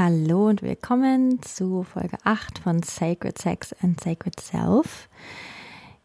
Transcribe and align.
Hallo 0.00 0.46
und 0.46 0.62
willkommen 0.62 1.42
zu 1.42 1.82
Folge 1.82 2.18
8 2.22 2.60
von 2.60 2.84
Sacred 2.84 3.36
Sex 3.36 3.74
and 3.82 4.00
Sacred 4.00 4.38
Self. 4.38 5.08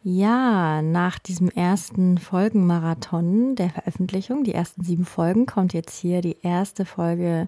Ja, 0.02 0.82
nach 0.82 1.20
diesem 1.20 1.50
ersten 1.50 2.18
Folgenmarathon 2.18 3.56
der 3.56 3.70
Veröffentlichung, 3.70 4.46
die 4.46 4.56
ersten 4.56 4.84
sieben 4.84 5.06
Folgen, 5.06 5.46
kommt 5.46 5.74
jetzt 5.74 5.96
hier 5.96 6.22
die 6.22 6.38
erste 6.42 6.86
Folge, 6.86 7.48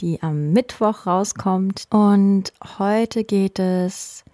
die 0.00 0.22
am 0.22 0.54
Mittwoch 0.54 1.06
rauskommt. 1.06 1.84
Und 1.90 2.54
heute 2.78 3.24
geht 3.24 3.58
es 3.58 4.24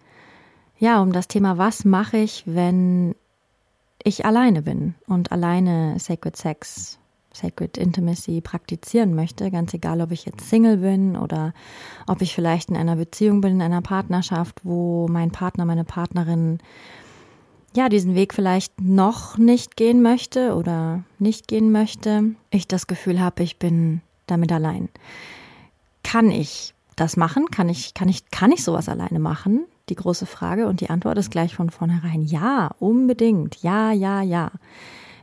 ja 0.78 1.02
um 1.02 1.10
das 1.10 1.26
Thema, 1.26 1.58
was 1.58 1.84
mache 1.84 2.18
ich, 2.18 2.44
wenn 2.46 3.16
ich 4.04 4.24
alleine 4.24 4.62
bin 4.62 4.94
und 5.08 5.32
alleine 5.32 5.98
Sacred 5.98 6.36
Sex 6.36 7.00
Sacred 7.32 7.78
Intimacy 7.78 8.40
praktizieren 8.40 9.14
möchte, 9.14 9.50
ganz 9.50 9.72
egal, 9.74 10.00
ob 10.00 10.12
ich 10.12 10.24
jetzt 10.24 10.48
Single 10.48 10.78
bin 10.78 11.16
oder 11.16 11.54
ob 12.06 12.22
ich 12.22 12.34
vielleicht 12.34 12.70
in 12.70 12.76
einer 12.76 12.96
Beziehung 12.96 13.40
bin, 13.40 13.52
in 13.54 13.62
einer 13.62 13.82
Partnerschaft, 13.82 14.60
wo 14.64 15.08
mein 15.08 15.30
Partner, 15.30 15.64
meine 15.64 15.84
Partnerin 15.84 16.58
ja 17.74 17.88
diesen 17.88 18.14
Weg 18.14 18.34
vielleicht 18.34 18.80
noch 18.80 19.38
nicht 19.38 19.76
gehen 19.76 20.02
möchte 20.02 20.54
oder 20.54 21.04
nicht 21.18 21.48
gehen 21.48 21.72
möchte, 21.72 22.34
ich 22.50 22.68
das 22.68 22.86
Gefühl 22.86 23.20
habe, 23.20 23.42
ich 23.42 23.58
bin 23.58 24.02
damit 24.26 24.52
allein. 24.52 24.88
Kann 26.02 26.30
ich 26.30 26.74
das 26.96 27.16
machen? 27.16 27.46
Kann 27.50 27.68
ich, 27.68 27.94
kann 27.94 28.08
ich, 28.08 28.30
kann 28.30 28.52
ich 28.52 28.62
sowas 28.64 28.88
alleine 28.88 29.18
machen? 29.18 29.64
Die 29.88 29.94
große 29.94 30.26
Frage 30.26 30.68
und 30.68 30.80
die 30.80 30.90
Antwort 30.90 31.18
ist 31.18 31.30
gleich 31.30 31.54
von 31.54 31.70
vornherein 31.70 32.22
ja, 32.22 32.70
unbedingt. 32.78 33.62
Ja, 33.62 33.92
ja, 33.92 34.22
ja. 34.22 34.50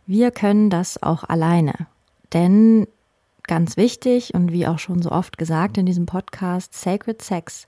Wir 0.06 0.32
können 0.32 0.70
das 0.70 1.02
auch 1.02 1.24
alleine. 1.24 1.74
Denn 2.34 2.88
ganz 3.44 3.78
wichtig 3.78 4.34
und 4.34 4.52
wie 4.52 4.68
auch 4.68 4.80
schon 4.80 5.02
so 5.02 5.12
oft 5.12 5.38
gesagt 5.38 5.78
in 5.78 5.86
diesem 5.86 6.06
Podcast, 6.06 6.74
Sacred 6.74 7.22
Sex 7.22 7.66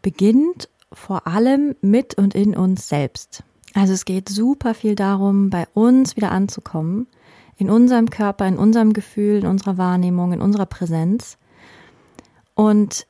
beginnt 0.00 0.68
vor 0.92 1.26
allem 1.26 1.74
mit 1.82 2.14
und 2.14 2.34
in 2.34 2.56
uns 2.56 2.88
selbst. 2.88 3.42
Also 3.74 3.92
es 3.92 4.04
geht 4.04 4.28
super 4.28 4.74
viel 4.74 4.94
darum, 4.94 5.50
bei 5.50 5.66
uns 5.74 6.16
wieder 6.16 6.32
anzukommen, 6.32 7.06
in 7.56 7.68
unserem 7.68 8.08
Körper, 8.08 8.46
in 8.46 8.56
unserem 8.56 8.92
Gefühl, 8.92 9.40
in 9.40 9.46
unserer 9.46 9.76
Wahrnehmung, 9.76 10.32
in 10.32 10.40
unserer 10.40 10.66
Präsenz. 10.66 11.36
Und 12.54 13.06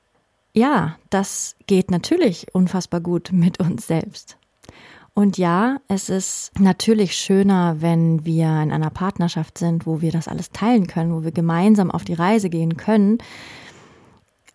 ja, 0.52 0.96
das 1.10 1.54
geht 1.66 1.90
natürlich 1.90 2.52
unfassbar 2.52 3.00
gut 3.00 3.30
mit 3.32 3.60
uns 3.60 3.86
selbst. 3.86 4.37
Und 5.18 5.36
ja, 5.36 5.78
es 5.88 6.10
ist 6.10 6.52
natürlich 6.60 7.16
schöner, 7.16 7.80
wenn 7.80 8.24
wir 8.24 8.62
in 8.62 8.70
einer 8.70 8.90
Partnerschaft 8.90 9.58
sind, 9.58 9.84
wo 9.84 10.00
wir 10.00 10.12
das 10.12 10.28
alles 10.28 10.52
teilen 10.52 10.86
können, 10.86 11.12
wo 11.12 11.24
wir 11.24 11.32
gemeinsam 11.32 11.90
auf 11.90 12.04
die 12.04 12.14
Reise 12.14 12.48
gehen 12.48 12.76
können. 12.76 13.18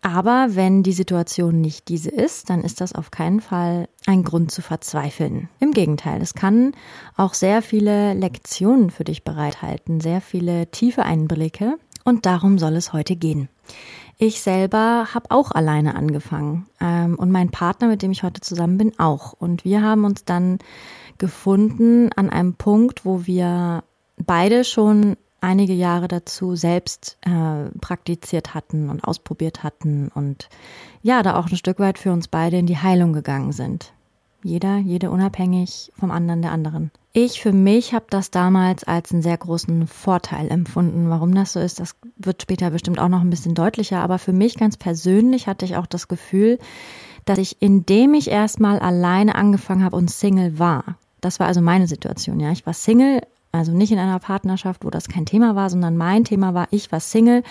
Aber 0.02 0.56
wenn 0.56 0.82
die 0.82 0.94
Situation 0.94 1.60
nicht 1.60 1.90
diese 1.90 2.12
ist, 2.12 2.50
dann 2.50 2.62
ist 2.62 2.80
das 2.80 2.94
auf 2.94 3.12
keinen 3.12 3.42
Fall 3.42 3.90
ein 4.06 4.24
Grund 4.24 4.52
zu 4.52 4.62
verzweifeln. 4.62 5.50
Im 5.60 5.72
Gegenteil, 5.72 6.22
es 6.22 6.34
kann 6.34 6.72
auch 7.18 7.34
sehr 7.34 7.62
viele 7.62 8.14
Lektionen 8.14 8.90
für 8.90 9.04
dich 9.04 9.26
bereithalten, 9.26 10.00
sehr 10.00 10.22
viele 10.22 10.72
tiefe 10.72 11.04
Einblicke. 11.04 11.78
Und 12.06 12.26
darum 12.26 12.58
soll 12.58 12.78
es 12.78 12.94
heute 12.94 13.18
gehen. 13.18 13.50
Ich 14.18 14.42
selber 14.42 15.08
habe 15.14 15.32
auch 15.32 15.52
alleine 15.52 15.96
angefangen 15.96 16.68
ähm, 16.80 17.16
und 17.16 17.32
mein 17.32 17.50
Partner, 17.50 17.88
mit 17.88 18.02
dem 18.02 18.12
ich 18.12 18.24
heute 18.24 18.42
zusammen 18.42 18.78
bin, 18.78 19.00
auch. 19.00 19.34
Und 19.34 19.66
wir 19.66 19.82
haben 19.82 20.06
uns 20.06 20.24
dann 20.24 20.60
gefunden 21.18 22.12
an 22.14 22.30
einem 22.30 22.54
Punkt, 22.54 23.06
wo 23.06 23.26
wir 23.26 23.84
beide 24.18 24.64
schon 24.64 25.18
einige 25.42 25.74
Jahre 25.74 26.08
dazu 26.08 26.56
selbst 26.56 27.18
äh, 27.22 27.70
praktiziert 27.82 28.54
hatten 28.54 28.90
und 28.90 29.04
ausprobiert 29.04 29.64
hatten 29.64 30.08
und 30.08 30.48
ja, 31.02 31.22
da 31.22 31.36
auch 31.36 31.48
ein 31.48 31.58
Stück 31.58 31.80
weit 31.80 32.00
für 32.00 32.14
uns 32.14 32.30
beide 32.30 32.58
in 32.58 32.66
die 32.66 32.78
Heilung 32.78 33.12
gegangen 33.12 33.52
sind. 33.52 33.94
Jeder, 34.44 34.78
jede 34.78 35.10
unabhängig 35.12 35.92
vom 35.98 36.12
anderen 36.12 36.42
der 36.42 36.52
anderen. 36.52 36.92
Ich 37.16 37.44
für 37.44 37.54
mich 37.54 37.94
habe 37.94 38.06
das 38.10 38.32
damals 38.32 38.84
als 38.86 39.12
einen 39.12 39.22
sehr 39.22 39.38
großen 39.38 39.86
Vorteil 39.86 40.50
empfunden. 40.50 41.12
Warum 41.12 41.36
das 41.36 41.54
so 41.54 41.60
ist, 41.60 41.80
das 41.80 41.96
wird 42.18 42.42
später 42.42 42.72
bestimmt 42.72 42.98
auch 42.98 43.08
noch 43.08 43.22
ein 43.22 43.30
bisschen 43.30 43.54
deutlicher. 43.54 44.00
Aber 44.00 44.18
für 44.18 44.34
mich 44.34 44.58
ganz 44.58 44.78
persönlich 44.78 45.46
hatte 45.46 45.64
ich 45.64 45.76
auch 45.76 45.86
das 45.86 46.08
Gefühl, 46.08 46.58
dass 47.26 47.38
ich, 47.38 47.62
indem 47.62 48.16
ich 48.16 48.32
erstmal 48.32 48.80
alleine 48.80 49.36
angefangen 49.36 49.84
habe 49.84 49.96
und 49.96 50.10
Single 50.10 50.58
war, 50.58 50.98
das 51.22 51.40
war 51.40 51.46
also 51.46 51.62
meine 51.62 51.88
Situation, 51.88 52.40
ja. 52.40 52.52
Ich 52.52 52.66
war 52.66 52.74
Single, 52.74 53.22
also 53.52 53.72
nicht 53.72 53.92
in 53.92 54.00
einer 54.00 54.18
Partnerschaft, 54.18 54.84
wo 54.84 54.90
das 54.90 55.08
kein 55.08 55.28
Thema 55.28 55.56
war, 55.56 55.70
sondern 55.70 55.96
mein 55.96 56.26
Thema 56.26 56.56
war, 56.56 56.68
ich 56.72 56.92
war 56.92 57.00
Single 57.00 57.44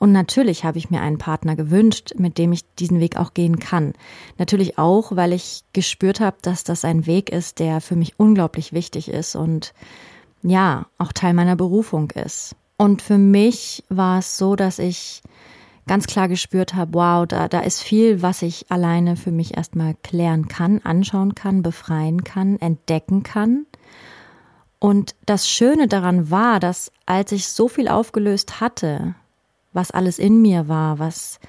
und 0.00 0.12
natürlich 0.12 0.64
habe 0.64 0.78
ich 0.78 0.88
mir 0.88 1.02
einen 1.02 1.18
Partner 1.18 1.56
gewünscht, 1.56 2.14
mit 2.16 2.38
dem 2.38 2.52
ich 2.52 2.64
diesen 2.76 3.00
Weg 3.00 3.18
auch 3.18 3.34
gehen 3.34 3.58
kann. 3.58 3.92
Natürlich 4.38 4.78
auch, 4.78 5.14
weil 5.14 5.34
ich 5.34 5.62
gespürt 5.74 6.20
habe, 6.20 6.38
dass 6.40 6.64
das 6.64 6.86
ein 6.86 7.04
Weg 7.04 7.28
ist, 7.30 7.58
der 7.58 7.82
für 7.82 7.96
mich 7.96 8.18
unglaublich 8.18 8.72
wichtig 8.72 9.08
ist 9.10 9.36
und 9.36 9.74
ja, 10.42 10.86
auch 10.96 11.12
Teil 11.12 11.34
meiner 11.34 11.54
Berufung 11.54 12.10
ist. 12.12 12.56
Und 12.78 13.02
für 13.02 13.18
mich 13.18 13.84
war 13.90 14.20
es 14.20 14.38
so, 14.38 14.56
dass 14.56 14.78
ich 14.78 15.20
ganz 15.86 16.06
klar 16.06 16.28
gespürt 16.28 16.72
habe, 16.72 16.94
wow, 16.94 17.26
da, 17.26 17.48
da 17.48 17.60
ist 17.60 17.82
viel, 17.82 18.22
was 18.22 18.40
ich 18.40 18.70
alleine 18.70 19.16
für 19.16 19.32
mich 19.32 19.58
erstmal 19.58 19.96
klären 20.02 20.48
kann, 20.48 20.80
anschauen 20.82 21.34
kann, 21.34 21.62
befreien 21.62 22.24
kann, 22.24 22.58
entdecken 22.58 23.22
kann. 23.22 23.66
Und 24.78 25.14
das 25.26 25.46
Schöne 25.46 25.88
daran 25.88 26.30
war, 26.30 26.58
dass 26.58 26.90
als 27.04 27.32
ich 27.32 27.48
so 27.48 27.68
viel 27.68 27.88
aufgelöst 27.88 28.62
hatte, 28.62 29.14
was 29.72 29.90
alles 29.90 30.18
in 30.18 30.40
mir 30.40 30.68
war, 30.68 30.98
was 30.98 31.40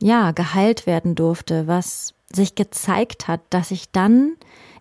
ja 0.00 0.32
geheilt 0.32 0.86
werden 0.86 1.14
durfte, 1.14 1.66
was 1.66 2.14
sich 2.32 2.54
gezeigt 2.54 3.28
hat, 3.28 3.40
dass 3.50 3.70
ich 3.70 3.90
dann 3.90 4.36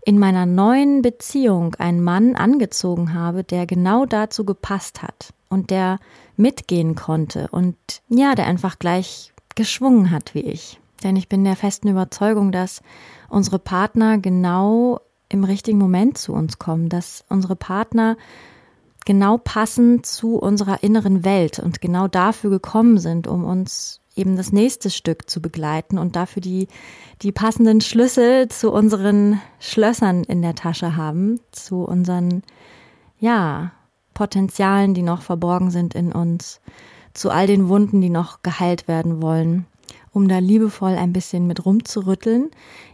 in 0.06 0.18
meiner 0.18 0.46
neuen 0.46 1.02
Beziehung 1.02 1.76
einen 1.76 2.02
Mann 2.02 2.36
angezogen 2.36 3.14
habe, 3.14 3.44
der 3.44 3.66
genau 3.66 4.06
dazu 4.06 4.46
gepasst 4.46 5.02
hat 5.02 5.34
und 5.50 5.72
der 5.72 6.00
mitgehen 6.38 6.96
konnte 6.96 7.48
und 7.52 7.76
ja, 8.08 8.36
der 8.36 8.48
einfach 8.48 8.80
gleich 8.80 9.34
geschwungen 9.56 10.12
hat 10.12 10.34
wie 10.36 10.42
ich. 10.42 10.80
Denn 11.04 11.16
ich 11.16 11.28
bin 11.28 11.44
der 11.44 11.56
festen 11.56 11.90
Überzeugung, 11.90 12.52
dass 12.52 12.82
unsere 13.30 13.60
Partner 13.60 14.18
genau 14.18 15.02
im 15.30 15.44
richtigen 15.44 15.78
Moment 15.78 16.18
zu 16.18 16.34
uns 16.34 16.60
kommen, 16.60 16.90
dass 16.90 17.24
unsere 17.30 17.56
Partner 17.56 18.18
genau 19.06 19.38
passend 19.38 20.06
zu 20.06 20.38
unserer 20.38 20.84
inneren 20.84 21.24
Welt 21.24 21.60
und 21.60 21.82
genau 21.82 22.08
dafür 22.08 22.50
gekommen 22.50 22.98
sind, 22.98 23.28
um 23.28 23.44
uns 23.44 24.02
eben 24.16 24.36
das 24.36 24.52
nächste 24.52 24.90
Stück 24.90 25.30
zu 25.30 25.42
begleiten 25.42 25.98
und 25.98 26.16
dafür 26.16 26.42
die, 26.42 26.68
die 27.22 27.32
passenden 27.32 27.82
Schlüssel 27.82 28.50
zu 28.50 28.72
unseren 28.72 29.42
Schlössern 29.60 30.24
in 30.24 30.42
der 30.42 30.56
Tasche 30.56 30.96
haben, 30.96 31.40
zu 31.52 31.84
unseren, 31.84 32.44
ja, 33.20 33.72
Potenzialen, 34.14 34.94
die 34.94 35.02
noch 35.02 35.22
verborgen 35.22 35.72
sind 35.72 35.96
in 35.96 36.12
uns, 36.12 36.60
zu 37.14 37.30
all 37.30 37.48
den 37.48 37.70
Wunden, 37.70 38.02
die 38.02 38.10
noch 38.10 38.42
geheilt 38.42 38.90
werden 38.90 39.22
wollen 39.22 39.66
um 40.12 40.28
da 40.28 40.40
liebevoll 40.40 40.96
ein 40.96 41.14
bisschen 41.14 41.48
mit 41.48 41.66
rumzurütteln. 41.66 42.50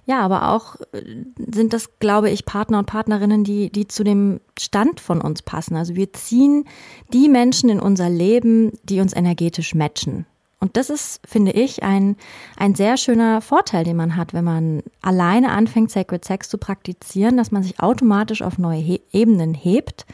Ja, 0.05 0.19
aber 0.21 0.49
auch 0.49 0.75
äh, 0.91 1.23
sind 1.51 1.73
das, 1.73 1.99
glaube 1.99 2.29
ich, 2.29 2.45
Partner 2.45 2.79
und 2.79 2.85
Partnerinnen, 2.85 3.43
die, 3.43 3.71
die 3.71 3.87
zu 3.87 4.03
dem 4.03 4.39
Stand 4.59 4.99
von 4.99 5.21
uns 5.21 5.41
passen. 5.41 5.75
Also 5.75 5.95
wir 5.95 6.13
ziehen 6.13 6.65
die 7.13 7.29
Menschen 7.29 7.69
in 7.69 7.79
unser 7.79 8.09
Leben, 8.09 8.73
die 8.83 8.99
uns 8.99 9.13
energetisch 9.13 9.73
matchen. 9.73 10.25
Und 10.59 10.77
das 10.77 10.89
ist, 10.89 11.21
finde 11.27 11.51
ich, 11.51 11.83
ein, 11.83 12.15
ein 12.57 12.75
sehr 12.75 12.97
schöner 12.97 13.41
Vorteil, 13.41 13.83
den 13.83 13.97
man 13.97 14.15
hat, 14.15 14.33
wenn 14.33 14.45
man 14.45 14.83
alleine 15.01 15.51
anfängt, 15.51 15.91
Sacred 15.91 16.25
Sex 16.25 16.49
zu 16.49 16.57
praktizieren, 16.57 17.37
dass 17.37 17.51
man 17.51 17.61
sich 17.61 17.79
automatisch 17.79 18.41
auf 18.41 18.57
neue 18.57 18.79
He 18.79 19.01
Ebenen 19.11 19.53
hebt, 19.53 20.05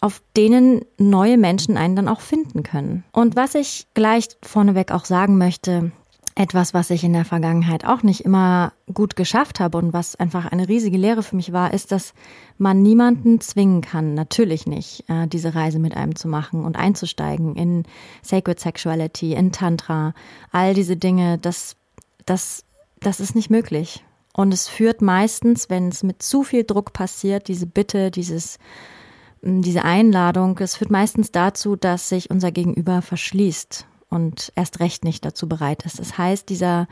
auf 0.00 0.22
denen 0.36 0.82
neue 0.98 1.36
Menschen 1.36 1.76
einen 1.76 1.96
dann 1.96 2.08
auch 2.08 2.20
finden 2.20 2.62
können. 2.62 3.04
Und 3.12 3.36
was 3.36 3.54
ich 3.54 3.86
gleich 3.94 4.28
vorneweg 4.42 4.92
auch 4.92 5.04
sagen 5.04 5.36
möchte, 5.36 5.92
etwas, 6.34 6.72
was 6.72 6.90
ich 6.90 7.04
in 7.04 7.12
der 7.12 7.24
Vergangenheit 7.24 7.84
auch 7.84 8.02
nicht 8.02 8.24
immer 8.24 8.72
gut 8.92 9.14
geschafft 9.14 9.60
habe 9.60 9.76
und 9.76 9.92
was 9.92 10.16
einfach 10.16 10.46
eine 10.46 10.68
riesige 10.68 10.96
Lehre 10.96 11.22
für 11.22 11.36
mich 11.36 11.52
war, 11.52 11.74
ist, 11.74 11.92
dass 11.92 12.14
man 12.56 12.82
niemanden 12.82 13.40
zwingen 13.40 13.82
kann, 13.82 14.14
natürlich 14.14 14.66
nicht, 14.66 15.04
äh, 15.08 15.26
diese 15.26 15.54
Reise 15.54 15.78
mit 15.78 15.94
einem 15.96 16.16
zu 16.16 16.28
machen 16.28 16.64
und 16.64 16.76
einzusteigen 16.76 17.56
in 17.56 17.84
Sacred 18.22 18.58
Sexuality, 18.58 19.34
in 19.34 19.52
Tantra, 19.52 20.14
all 20.50 20.72
diese 20.72 20.96
Dinge, 20.96 21.36
das, 21.36 21.76
das, 22.24 22.64
das 23.00 23.20
ist 23.20 23.34
nicht 23.34 23.50
möglich. 23.50 24.04
Und 24.32 24.54
es 24.54 24.68
führt 24.68 25.02
meistens, 25.02 25.68
wenn 25.68 25.88
es 25.88 26.02
mit 26.02 26.22
zu 26.22 26.44
viel 26.44 26.64
Druck 26.64 26.92
passiert, 26.92 27.48
diese 27.48 27.66
Bitte, 27.66 28.10
dieses, 28.10 28.58
diese 29.42 29.84
Einladung, 29.84 30.58
es 30.58 30.76
führt 30.76 30.90
meistens 30.90 31.32
dazu, 31.32 31.76
dass 31.76 32.08
sich 32.08 32.30
unser 32.30 32.52
Gegenüber 32.52 33.02
verschließt 33.02 33.86
und 34.10 34.52
erst 34.54 34.80
recht 34.80 35.04
nicht 35.04 35.24
dazu 35.24 35.48
bereit 35.48 35.84
ist. 35.84 35.98
Das 35.98 36.18
heißt, 36.18 36.48
dieser, 36.48 36.88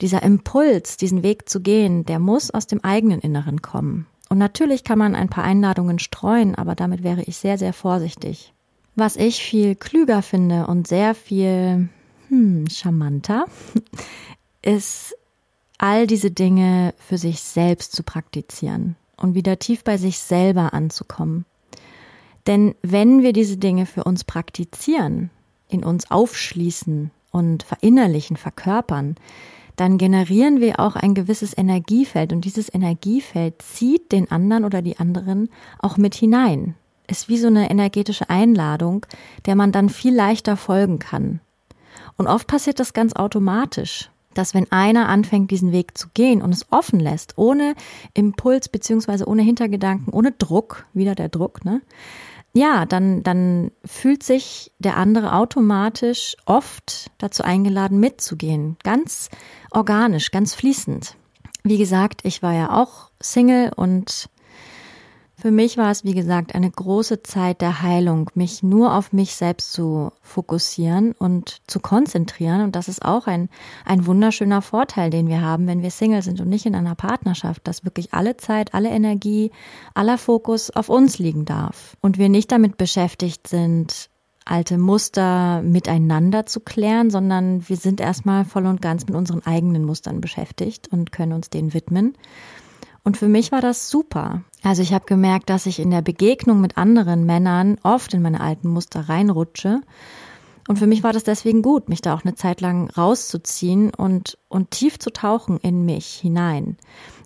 dieser 0.00 0.22
Impuls, 0.22 0.96
diesen 0.96 1.22
Weg 1.22 1.48
zu 1.48 1.60
gehen, 1.60 2.04
der 2.04 2.18
muss 2.18 2.50
aus 2.50 2.66
dem 2.66 2.84
eigenen 2.84 3.20
Inneren 3.20 3.62
kommen. 3.62 4.06
Und 4.28 4.38
natürlich 4.38 4.84
kann 4.84 4.98
man 4.98 5.14
ein 5.14 5.28
paar 5.28 5.44
Einladungen 5.44 5.98
streuen, 5.98 6.54
aber 6.54 6.74
damit 6.74 7.02
wäre 7.02 7.22
ich 7.22 7.36
sehr, 7.36 7.58
sehr 7.58 7.72
vorsichtig. 7.72 8.52
Was 8.94 9.16
ich 9.16 9.42
viel 9.42 9.74
klüger 9.74 10.22
finde 10.22 10.66
und 10.66 10.86
sehr 10.86 11.14
viel 11.14 11.88
hm, 12.28 12.68
charmanter, 12.70 13.46
ist 14.62 15.16
all 15.78 16.06
diese 16.06 16.30
Dinge 16.30 16.94
für 16.98 17.18
sich 17.18 17.40
selbst 17.40 17.92
zu 17.92 18.02
praktizieren 18.02 18.96
und 19.16 19.34
wieder 19.34 19.58
tief 19.58 19.82
bei 19.84 19.98
sich 19.98 20.18
selber 20.18 20.72
anzukommen. 20.72 21.44
Denn 22.46 22.74
wenn 22.82 23.22
wir 23.22 23.32
diese 23.32 23.56
Dinge 23.56 23.86
für 23.86 24.04
uns 24.04 24.24
praktizieren, 24.24 25.30
in 25.68 25.84
uns 25.84 26.10
aufschließen 26.10 27.10
und 27.30 27.62
verinnerlichen, 27.62 28.36
verkörpern, 28.36 29.16
dann 29.76 29.98
generieren 29.98 30.60
wir 30.60 30.78
auch 30.78 30.94
ein 30.94 31.14
gewisses 31.14 31.56
Energiefeld 31.56 32.32
und 32.32 32.44
dieses 32.44 32.72
Energiefeld 32.72 33.60
zieht 33.60 34.12
den 34.12 34.30
anderen 34.30 34.64
oder 34.64 34.82
die 34.82 34.98
anderen 34.98 35.48
auch 35.80 35.96
mit 35.96 36.14
hinein. 36.14 36.76
Ist 37.08 37.28
wie 37.28 37.38
so 37.38 37.48
eine 37.48 37.70
energetische 37.70 38.30
Einladung, 38.30 39.04
der 39.46 39.56
man 39.56 39.72
dann 39.72 39.88
viel 39.88 40.14
leichter 40.14 40.56
folgen 40.56 40.98
kann. 41.00 41.40
Und 42.16 42.28
oft 42.28 42.46
passiert 42.46 42.78
das 42.78 42.92
ganz 42.92 43.14
automatisch, 43.14 44.10
dass 44.32 44.54
wenn 44.54 44.70
einer 44.70 45.08
anfängt, 45.08 45.50
diesen 45.50 45.72
Weg 45.72 45.98
zu 45.98 46.08
gehen 46.14 46.40
und 46.40 46.52
es 46.52 46.66
offen 46.70 47.00
lässt, 47.00 47.36
ohne 47.36 47.74
Impuls 48.14 48.68
beziehungsweise 48.68 49.26
ohne 49.26 49.42
Hintergedanken, 49.42 50.12
ohne 50.12 50.32
Druck, 50.32 50.86
wieder 50.92 51.14
der 51.14 51.28
Druck, 51.28 51.64
ne, 51.64 51.82
ja, 52.56 52.86
dann, 52.86 53.24
dann 53.24 53.72
fühlt 53.84 54.22
sich 54.22 54.72
der 54.78 54.96
andere 54.96 55.34
automatisch 55.34 56.36
oft 56.46 57.10
dazu 57.18 57.42
eingeladen, 57.42 57.98
mitzugehen. 57.98 58.76
Ganz 58.84 59.28
organisch, 59.72 60.30
ganz 60.30 60.54
fließend. 60.54 61.16
Wie 61.64 61.78
gesagt, 61.78 62.20
ich 62.24 62.42
war 62.42 62.54
ja 62.54 62.70
auch 62.70 63.10
Single 63.20 63.72
und 63.74 64.28
für 65.44 65.50
mich 65.50 65.76
war 65.76 65.90
es, 65.90 66.04
wie 66.04 66.14
gesagt, 66.14 66.54
eine 66.54 66.70
große 66.70 67.22
Zeit 67.22 67.60
der 67.60 67.82
Heilung, 67.82 68.30
mich 68.34 68.62
nur 68.62 68.94
auf 68.94 69.12
mich 69.12 69.34
selbst 69.34 69.74
zu 69.74 70.10
fokussieren 70.22 71.12
und 71.12 71.60
zu 71.66 71.80
konzentrieren. 71.80 72.62
Und 72.62 72.74
das 72.74 72.88
ist 72.88 73.04
auch 73.04 73.26
ein, 73.26 73.50
ein 73.84 74.06
wunderschöner 74.06 74.62
Vorteil, 74.62 75.10
den 75.10 75.28
wir 75.28 75.42
haben, 75.42 75.66
wenn 75.66 75.82
wir 75.82 75.90
Single 75.90 76.22
sind 76.22 76.40
und 76.40 76.48
nicht 76.48 76.64
in 76.64 76.74
einer 76.74 76.94
Partnerschaft, 76.94 77.68
dass 77.68 77.84
wirklich 77.84 78.14
alle 78.14 78.38
Zeit, 78.38 78.72
alle 78.72 78.88
Energie, 78.88 79.50
aller 79.92 80.16
Fokus 80.16 80.70
auf 80.70 80.88
uns 80.88 81.18
liegen 81.18 81.44
darf. 81.44 81.98
Und 82.00 82.16
wir 82.16 82.30
nicht 82.30 82.50
damit 82.50 82.78
beschäftigt 82.78 83.46
sind, 83.46 84.08
alte 84.46 84.78
Muster 84.78 85.60
miteinander 85.60 86.46
zu 86.46 86.60
klären, 86.60 87.10
sondern 87.10 87.68
wir 87.68 87.76
sind 87.76 88.00
erstmal 88.00 88.46
voll 88.46 88.64
und 88.64 88.80
ganz 88.80 89.04
mit 89.06 89.14
unseren 89.14 89.44
eigenen 89.44 89.84
Mustern 89.84 90.22
beschäftigt 90.22 90.88
und 90.90 91.12
können 91.12 91.34
uns 91.34 91.50
denen 91.50 91.74
widmen. 91.74 92.16
Und 93.04 93.18
für 93.18 93.28
mich 93.28 93.52
war 93.52 93.60
das 93.60 93.90
super. 93.90 94.42
Also 94.62 94.80
ich 94.80 94.94
habe 94.94 95.04
gemerkt, 95.04 95.50
dass 95.50 95.66
ich 95.66 95.78
in 95.78 95.90
der 95.90 96.00
Begegnung 96.00 96.60
mit 96.62 96.78
anderen 96.78 97.26
Männern 97.26 97.76
oft 97.82 98.14
in 98.14 98.22
meine 98.22 98.40
alten 98.40 98.68
Muster 98.68 99.08
reinrutsche. 99.08 99.82
Und 100.66 100.78
für 100.78 100.86
mich 100.86 101.02
war 101.02 101.12
das 101.12 101.24
deswegen 101.24 101.62
gut, 101.62 101.88
mich 101.88 102.00
da 102.00 102.14
auch 102.14 102.24
eine 102.24 102.34
Zeit 102.34 102.60
lang 102.60 102.88
rauszuziehen 102.90 103.92
und, 103.94 104.38
und 104.48 104.70
tief 104.70 104.98
zu 104.98 105.12
tauchen 105.12 105.58
in 105.58 105.84
mich 105.84 106.06
hinein 106.06 106.78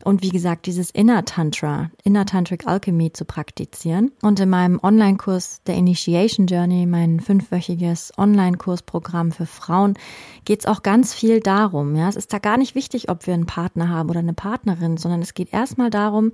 und 0.05 0.23
wie 0.23 0.31
gesagt 0.31 0.65
dieses 0.65 0.91
Inner 0.91 1.25
Tantra, 1.27 1.91
Inner 2.03 2.25
Tantric 2.25 2.67
Alchemy 2.67 3.13
zu 3.13 3.27
praktizieren. 3.27 4.13
Und 4.23 4.41
in 4.41 4.49
meinem 4.49 4.81
Online-Kurs 4.83 5.63
der 5.67 5.75
Initiation 5.75 6.47
Journey, 6.47 6.87
mein 6.87 7.21
fünfwöchiges 7.21 8.13
Online-Kursprogramm 8.17 9.33
für 9.33 9.45
Frauen, 9.47 9.95
geht 10.47 10.61
es 10.61 10.67
auch 10.67 10.83
ganz 10.83 11.13
viel 11.13 11.41
darum. 11.41 11.95
Ja, 11.95 12.09
es 12.09 12.17
ist 12.17 12.33
da 12.33 12.39
gar 12.39 12.57
nicht 12.57 12.75
wichtig, 12.75 13.11
ob 13.11 13.27
wir 13.27 13.35
einen 13.35 13.45
Partner 13.45 13.91
haben 13.91 14.09
oder 14.09 14.21
eine 14.21 14.35
Partnerin, 14.35 14.97
sondern 14.97 15.21
es 15.21 15.35
geht 15.35 15.53
erstmal 15.53 15.91
darum, 15.91 16.33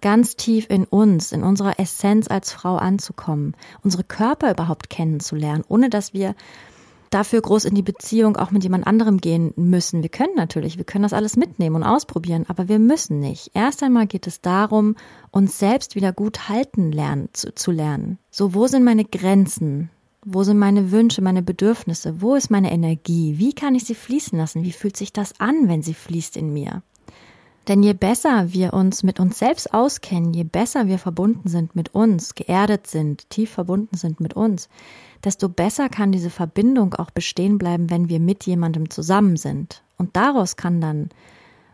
ganz 0.00 0.36
tief 0.36 0.66
in 0.68 0.84
uns, 0.84 1.32
in 1.32 1.42
unserer 1.42 1.78
Essenz 1.78 2.28
als 2.28 2.52
Frau 2.52 2.76
anzukommen, 2.76 3.54
unsere 3.82 4.04
Körper 4.04 4.50
überhaupt 4.50 4.90
kennenzulernen, 4.90 5.64
ohne 5.68 5.90
dass 5.90 6.12
wir 6.12 6.34
dafür 7.10 7.40
groß 7.40 7.64
in 7.64 7.74
die 7.74 7.82
Beziehung 7.82 8.36
auch 8.36 8.50
mit 8.50 8.62
jemand 8.62 8.86
anderem 8.86 9.18
gehen 9.18 9.52
müssen. 9.56 10.02
Wir 10.02 10.08
können 10.08 10.34
natürlich, 10.36 10.76
wir 10.76 10.84
können 10.84 11.02
das 11.02 11.12
alles 11.12 11.36
mitnehmen 11.36 11.76
und 11.76 11.82
ausprobieren, 11.82 12.44
aber 12.48 12.68
wir 12.68 12.78
müssen 12.78 13.20
nicht. 13.20 13.50
Erst 13.54 13.82
einmal 13.82 14.06
geht 14.06 14.26
es 14.26 14.40
darum, 14.40 14.96
uns 15.30 15.58
selbst 15.58 15.94
wieder 15.94 16.12
gut 16.12 16.48
halten 16.48 16.92
lernen, 16.92 17.28
zu, 17.32 17.54
zu 17.54 17.70
lernen. 17.70 18.18
So, 18.30 18.54
wo 18.54 18.66
sind 18.66 18.84
meine 18.84 19.04
Grenzen? 19.04 19.90
Wo 20.24 20.42
sind 20.42 20.58
meine 20.58 20.90
Wünsche, 20.90 21.22
meine 21.22 21.42
Bedürfnisse? 21.42 22.20
Wo 22.20 22.34
ist 22.34 22.50
meine 22.50 22.72
Energie? 22.72 23.38
Wie 23.38 23.52
kann 23.52 23.76
ich 23.76 23.84
sie 23.84 23.94
fließen 23.94 24.36
lassen? 24.36 24.64
Wie 24.64 24.72
fühlt 24.72 24.96
sich 24.96 25.12
das 25.12 25.38
an, 25.38 25.68
wenn 25.68 25.82
sie 25.82 25.94
fließt 25.94 26.36
in 26.36 26.52
mir? 26.52 26.82
Denn 27.68 27.82
je 27.82 27.94
besser 27.94 28.52
wir 28.52 28.72
uns 28.74 29.02
mit 29.02 29.18
uns 29.18 29.38
selbst 29.38 29.74
auskennen, 29.74 30.32
je 30.32 30.44
besser 30.44 30.86
wir 30.86 30.98
verbunden 30.98 31.48
sind 31.48 31.74
mit 31.74 31.94
uns, 31.94 32.36
geerdet 32.36 32.86
sind, 32.86 33.28
tief 33.28 33.50
verbunden 33.50 33.96
sind 33.96 34.20
mit 34.20 34.34
uns, 34.34 34.68
desto 35.24 35.48
besser 35.48 35.88
kann 35.88 36.12
diese 36.12 36.30
Verbindung 36.30 36.94
auch 36.94 37.10
bestehen 37.10 37.58
bleiben, 37.58 37.90
wenn 37.90 38.08
wir 38.08 38.20
mit 38.20 38.46
jemandem 38.46 38.88
zusammen 38.90 39.36
sind. 39.36 39.82
Und 39.98 40.14
daraus 40.14 40.56
kann 40.56 40.80
dann 40.80 41.08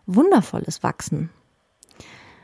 Wundervolles 0.07 0.83
wachsen. 0.83 1.29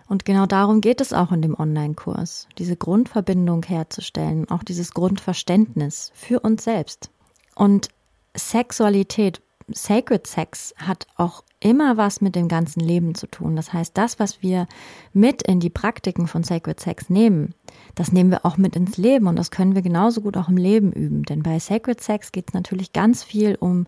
Und 0.08 0.24
genau 0.24 0.46
darum 0.46 0.80
geht 0.80 1.00
es 1.00 1.12
auch 1.12 1.32
in 1.32 1.42
dem 1.42 1.58
Online-Kurs, 1.58 2.48
diese 2.58 2.76
Grundverbindung 2.76 3.62
herzustellen, 3.62 4.48
auch 4.50 4.62
dieses 4.62 4.92
Grundverständnis 4.92 6.12
für 6.14 6.40
uns 6.40 6.64
selbst. 6.64 7.10
Und 7.54 7.88
Sexualität, 8.34 9.42
Sacred 9.68 10.26
Sex 10.26 10.74
hat 10.78 11.06
auch 11.16 11.44
immer 11.60 11.96
was 11.96 12.20
mit 12.20 12.34
dem 12.36 12.48
ganzen 12.48 12.80
Leben 12.80 13.14
zu 13.14 13.26
tun. 13.26 13.56
Das 13.56 13.72
heißt, 13.72 13.96
das, 13.96 14.18
was 14.18 14.42
wir 14.42 14.66
mit 15.12 15.42
in 15.42 15.60
die 15.60 15.70
Praktiken 15.70 16.26
von 16.26 16.44
Sacred 16.44 16.78
Sex 16.80 17.10
nehmen, 17.10 17.54
das 17.94 18.12
nehmen 18.12 18.30
wir 18.30 18.46
auch 18.46 18.56
mit 18.56 18.76
ins 18.76 18.96
Leben 18.96 19.26
und 19.26 19.36
das 19.36 19.50
können 19.50 19.74
wir 19.74 19.82
genauso 19.82 20.20
gut 20.20 20.36
auch 20.36 20.48
im 20.48 20.56
Leben 20.56 20.92
üben. 20.92 21.24
Denn 21.24 21.42
bei 21.42 21.58
Sacred 21.58 22.00
Sex 22.00 22.32
geht 22.32 22.48
es 22.48 22.54
natürlich 22.54 22.92
ganz 22.92 23.24
viel 23.24 23.56
um 23.56 23.86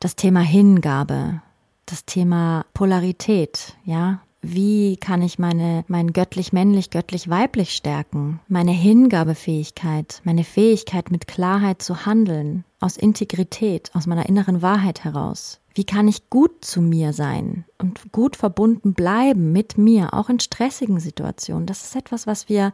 das 0.00 0.16
Thema 0.16 0.40
Hingabe, 0.40 1.42
das 1.86 2.04
Thema 2.04 2.66
Polarität, 2.74 3.76
ja, 3.84 4.20
wie 4.42 4.96
kann 4.96 5.22
ich 5.22 5.38
meine, 5.38 5.84
mein 5.86 6.12
göttlich-männlich, 6.12 6.90
göttlich-weiblich 6.90 7.70
stärken? 7.70 8.40
Meine 8.48 8.72
Hingabefähigkeit, 8.72 10.20
meine 10.24 10.42
Fähigkeit 10.42 11.12
mit 11.12 11.28
Klarheit 11.28 11.80
zu 11.80 12.04
handeln, 12.04 12.64
aus 12.80 12.96
Integrität, 12.96 13.92
aus 13.94 14.08
meiner 14.08 14.28
inneren 14.28 14.60
Wahrheit 14.60 15.04
heraus. 15.04 15.60
Wie 15.74 15.84
kann 15.84 16.08
ich 16.08 16.28
gut 16.28 16.64
zu 16.64 16.82
mir 16.82 17.12
sein 17.12 17.64
und 17.78 18.10
gut 18.10 18.34
verbunden 18.34 18.94
bleiben 18.94 19.52
mit 19.52 19.78
mir, 19.78 20.12
auch 20.12 20.28
in 20.28 20.40
stressigen 20.40 20.98
Situationen? 20.98 21.66
Das 21.66 21.84
ist 21.84 21.94
etwas, 21.94 22.26
was 22.26 22.48
wir, 22.48 22.72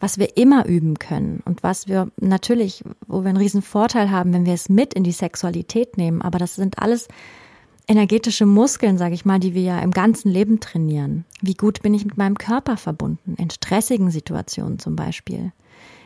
was 0.00 0.18
wir 0.18 0.36
immer 0.36 0.66
üben 0.66 0.98
können 0.98 1.40
und 1.44 1.62
was 1.62 1.86
wir 1.86 2.10
natürlich, 2.20 2.82
wo 3.06 3.22
wir 3.22 3.28
einen 3.28 3.38
riesen 3.38 3.62
Vorteil 3.62 4.10
haben, 4.10 4.34
wenn 4.34 4.44
wir 4.44 4.54
es 4.54 4.68
mit 4.68 4.92
in 4.92 5.04
die 5.04 5.12
Sexualität 5.12 5.96
nehmen. 5.96 6.20
Aber 6.20 6.38
das 6.38 6.56
sind 6.56 6.80
alles 6.80 7.06
energetische 7.86 8.46
Muskeln, 8.46 8.98
sage 8.98 9.14
ich 9.14 9.24
mal, 9.24 9.38
die 9.38 9.54
wir 9.54 9.62
ja 9.62 9.78
im 9.80 9.92
ganzen 9.92 10.30
Leben 10.30 10.60
trainieren. 10.60 11.24
Wie 11.40 11.54
gut 11.54 11.82
bin 11.82 11.94
ich 11.94 12.04
mit 12.04 12.16
meinem 12.16 12.36
Körper 12.36 12.76
verbunden, 12.76 13.34
in 13.38 13.50
stressigen 13.50 14.10
Situationen 14.10 14.78
zum 14.78 14.96
Beispiel? 14.96 15.52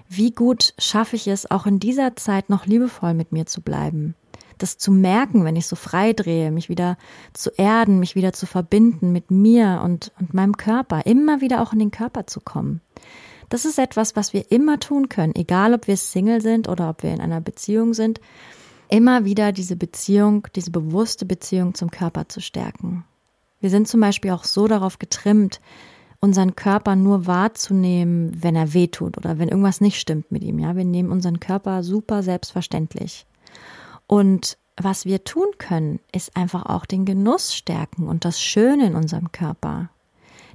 Wie 0.09 0.33
gut 0.33 0.75
schaffe 0.79 1.17
ich 1.17 1.29
es, 1.29 1.51
auch 1.51 1.67
in 1.67 1.79
dieser 1.79 2.17
Zeit 2.17 2.51
noch 2.51 2.67
liebevoll 2.67 3.15
mit 3.15 3.33
mir 3.33 3.47
zu 3.47 3.63
bleiben? 3.63 4.15
Das 4.59 4.77
zu 4.77 4.93
merken, 4.93 5.45
wenn 5.45 5.57
ich 5.57 5.67
so 5.67 5.77
frei 5.77 6.13
drehe, 6.13 6.51
mich 6.51 6.69
wieder 6.69 6.99
zu 7.33 7.51
erden, 7.57 7.99
mich 7.99 8.15
wieder 8.15 8.35
zu 8.35 8.47
verbinden 8.47 9.11
mit 9.13 9.31
mir 9.31 9.81
und, 9.83 10.13
und 10.21 10.35
meinem 10.35 10.57
Körper, 10.59 11.07
immer 11.07 11.41
wieder 11.41 11.63
auch 11.63 11.73
in 11.73 11.79
den 11.79 11.91
Körper 11.91 12.27
zu 12.27 12.41
kommen. 12.41 12.83
Das 13.49 13.65
ist 13.65 13.79
etwas, 13.79 14.17
was 14.17 14.35
wir 14.35 14.53
immer 14.53 14.79
tun 14.79 15.09
können, 15.09 15.35
egal 15.35 15.73
ob 15.73 15.87
wir 15.87 15.97
Single 15.97 16.43
sind 16.43 16.69
oder 16.69 16.91
ob 16.91 17.03
wir 17.03 17.13
in 17.13 17.21
einer 17.21 17.41
Beziehung 17.41 17.95
sind 17.95 18.21
immer 18.91 19.25
wieder 19.25 19.53
diese 19.53 19.77
Beziehung, 19.77 20.47
diese 20.55 20.71
bewusste 20.71 21.25
Beziehung 21.25 21.75
zum 21.75 21.91
Körper 21.91 22.29
zu 22.29 22.41
stärken. 22.41 23.05
Wir 23.61 23.71
sind 23.71 23.89
zum 23.89 24.01
Beispiel 24.01 24.31
auch 24.31 24.45
so 24.45 24.67
darauf 24.69 24.99
getrimmt, 24.99 25.61
unseren 26.21 26.55
Körper 26.55 26.97
nur 26.97 27.27
wahrzunehmen, 27.27 28.33
wenn 28.43 28.55
er 28.55 28.75
wehtut 28.75 29.17
oder 29.17 29.39
wenn 29.39 29.49
irgendwas 29.49 29.81
nicht 29.81 29.99
stimmt 29.99 30.31
mit 30.31 30.45
ihm. 30.45 30.59
Ja, 30.59 30.77
wir 30.77 30.85
nehmen 30.85 31.11
unseren 31.11 31.41
Körper 31.41 31.83
super 31.83 32.23
selbstverständlich. 32.23 33.27
Und 34.07 34.59
was 34.77 35.05
wir 35.05 35.25
tun 35.25 35.47
können, 35.59 36.01
ist 36.13 36.37
einfach 36.37 36.67
auch 36.67 36.87
den 36.87 37.05
Genuss 37.05 37.55
stärken 37.55 38.09
und 38.09 38.25
das 38.25 38.41
Schöne 38.41 38.87
in 38.87 38.95
unserem 38.95 39.33
Körper. 39.33 39.91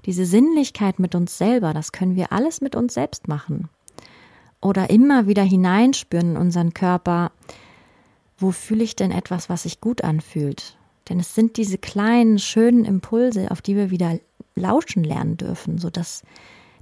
Diese 0.06 0.26
Sinnlichkeit 0.26 1.00
mit 1.00 1.16
uns 1.16 1.38
selber, 1.38 1.74
das 1.74 1.92
können 1.92 2.16
wir 2.16 2.32
alles 2.32 2.62
mit 2.62 2.76
uns 2.76 2.94
selbst 2.94 3.28
machen. 3.28 3.70
Oder 4.62 4.90
immer 4.90 5.28
wieder 5.28 5.44
hineinspüren 5.44 6.32
in 6.32 6.38
unseren 6.38 6.74
Körper, 6.74 7.32
wo 8.46 8.52
fühle 8.52 8.84
ich 8.84 8.96
denn 8.96 9.10
etwas, 9.10 9.50
was 9.50 9.64
sich 9.64 9.82
gut 9.82 10.04
anfühlt? 10.04 10.78
Denn 11.10 11.20
es 11.20 11.34
sind 11.34 11.58
diese 11.58 11.80
kleinen, 11.80 12.38
schönen 12.38 12.86
Impulse, 12.86 13.50
auf 13.50 13.64
die 13.64 13.76
wir 13.76 13.90
wieder 13.90 14.20
lauschen 14.56 15.04
lernen 15.04 15.36
dürfen, 15.36 15.80
so 15.80 15.90
dass 15.90 16.22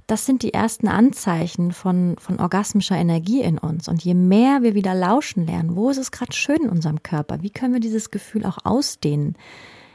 das 0.06 0.26
sind 0.26 0.42
die 0.42 0.52
ersten 0.52 0.88
Anzeichen 0.88 1.72
von, 1.72 2.16
von 2.18 2.38
orgasmischer 2.38 2.96
Energie 2.96 3.40
in 3.40 3.56
uns. 3.56 3.88
Und 3.88 4.04
je 4.04 4.12
mehr 4.12 4.62
wir 4.62 4.74
wieder 4.74 4.94
lauschen 4.94 5.46
lernen, 5.46 5.74
wo 5.74 5.88
ist 5.88 5.96
es 5.96 6.10
gerade 6.10 6.34
schön 6.34 6.64
in 6.64 6.68
unserem 6.68 7.02
Körper? 7.02 7.40
Wie 7.40 7.48
können 7.48 7.72
wir 7.72 7.80
dieses 7.80 8.10
Gefühl 8.10 8.44
auch 8.44 8.58
ausdehnen? 8.64 9.36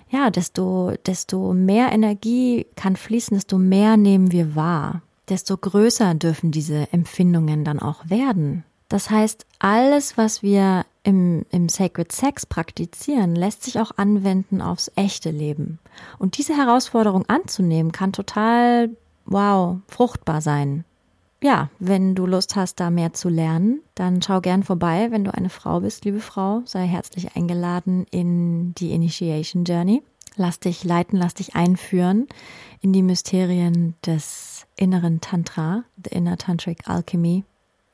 Ja, 0.10 0.32
desto, 0.32 0.94
desto 1.06 1.54
mehr 1.54 1.92
Energie 1.92 2.66
kann 2.76 2.96
fließen, 2.96 3.38
desto 3.38 3.60
mehr 3.60 3.96
nehmen 3.96 4.32
wir 4.32 4.56
wahr. 4.56 5.04
Desto 5.30 5.56
größer 5.56 6.16
dürfen 6.16 6.50
diese 6.50 6.92
Empfindungen 6.92 7.64
dann 7.64 7.78
auch 7.78 8.10
werden. 8.10 8.64
Das 8.88 9.12
heißt, 9.12 9.46
alles, 9.60 10.18
was 10.18 10.42
wir 10.42 10.88
im, 11.10 11.44
im 11.50 11.70
Sacred 11.70 12.12
Sex 12.12 12.46
praktizieren, 12.46 13.36
lässt 13.36 13.64
sich 13.64 13.80
auch 13.80 13.92
anwenden 13.98 14.62
aufs 14.62 14.92
echte 14.96 15.32
Leben. 15.32 15.80
Und 16.20 16.38
diese 16.38 16.56
Herausforderung 16.56 17.26
anzunehmen, 17.28 17.92
kann 17.92 18.14
total 18.14 18.92
wow, 19.26 19.78
fruchtbar 19.88 20.42
sein. 20.42 20.86
Ja, 21.42 21.70
wenn 21.80 22.14
du 22.14 22.28
Lust 22.28 22.56
hast, 22.56 22.80
da 22.80 22.92
mehr 22.92 23.14
zu 23.14 23.28
lernen, 23.28 23.82
dann 23.96 24.22
schau 24.22 24.40
gern 24.40 24.62
vorbei. 24.62 25.08
Wenn 25.10 25.24
du 25.24 25.34
eine 25.34 25.50
Frau 25.50 25.80
bist, 25.80 26.06
liebe 26.06 26.20
Frau, 26.20 26.62
sei 26.66 26.86
herzlich 26.86 27.36
eingeladen 27.36 28.06
in 28.12 28.76
die 28.76 28.92
Initiation 28.92 29.64
Journey. 29.64 30.04
Lass 30.36 30.60
dich 30.60 30.84
leiten, 30.84 31.18
lass 31.18 31.34
dich 31.34 31.56
einführen 31.56 32.28
in 32.82 32.94
die 32.94 33.02
Mysterien 33.02 33.96
des 34.06 34.68
inneren 34.76 35.22
Tantra, 35.22 35.86
the 36.04 36.16
Inner 36.16 36.38
Tantric 36.38 36.88
Alchemy. 36.88 37.46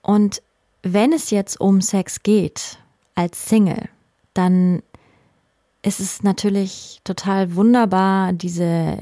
Und 0.01 0.41
wenn 0.81 1.13
es 1.13 1.29
jetzt 1.29 1.61
um 1.61 1.81
Sex 1.81 2.23
geht, 2.23 2.79
als 3.15 3.49
Single, 3.49 3.89
dann 4.33 4.81
ist 5.81 5.99
es 5.99 6.23
natürlich 6.23 6.99
total 7.03 7.55
wunderbar, 7.55 8.33
diese, 8.33 8.97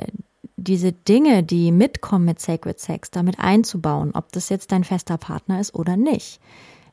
diese 0.57 0.91
Dinge, 0.91 1.43
die 1.43 1.71
mitkommen 1.71 2.25
mit 2.25 2.39
Sacred 2.39 2.79
Sex, 2.79 3.09
damit 3.09 3.39
einzubauen, 3.39 4.11
ob 4.13 4.31
das 4.31 4.49
jetzt 4.49 4.71
dein 4.71 4.83
fester 4.83 5.17
Partner 5.17 5.59
ist 5.59 5.73
oder 5.73 5.97
nicht. 5.97 6.39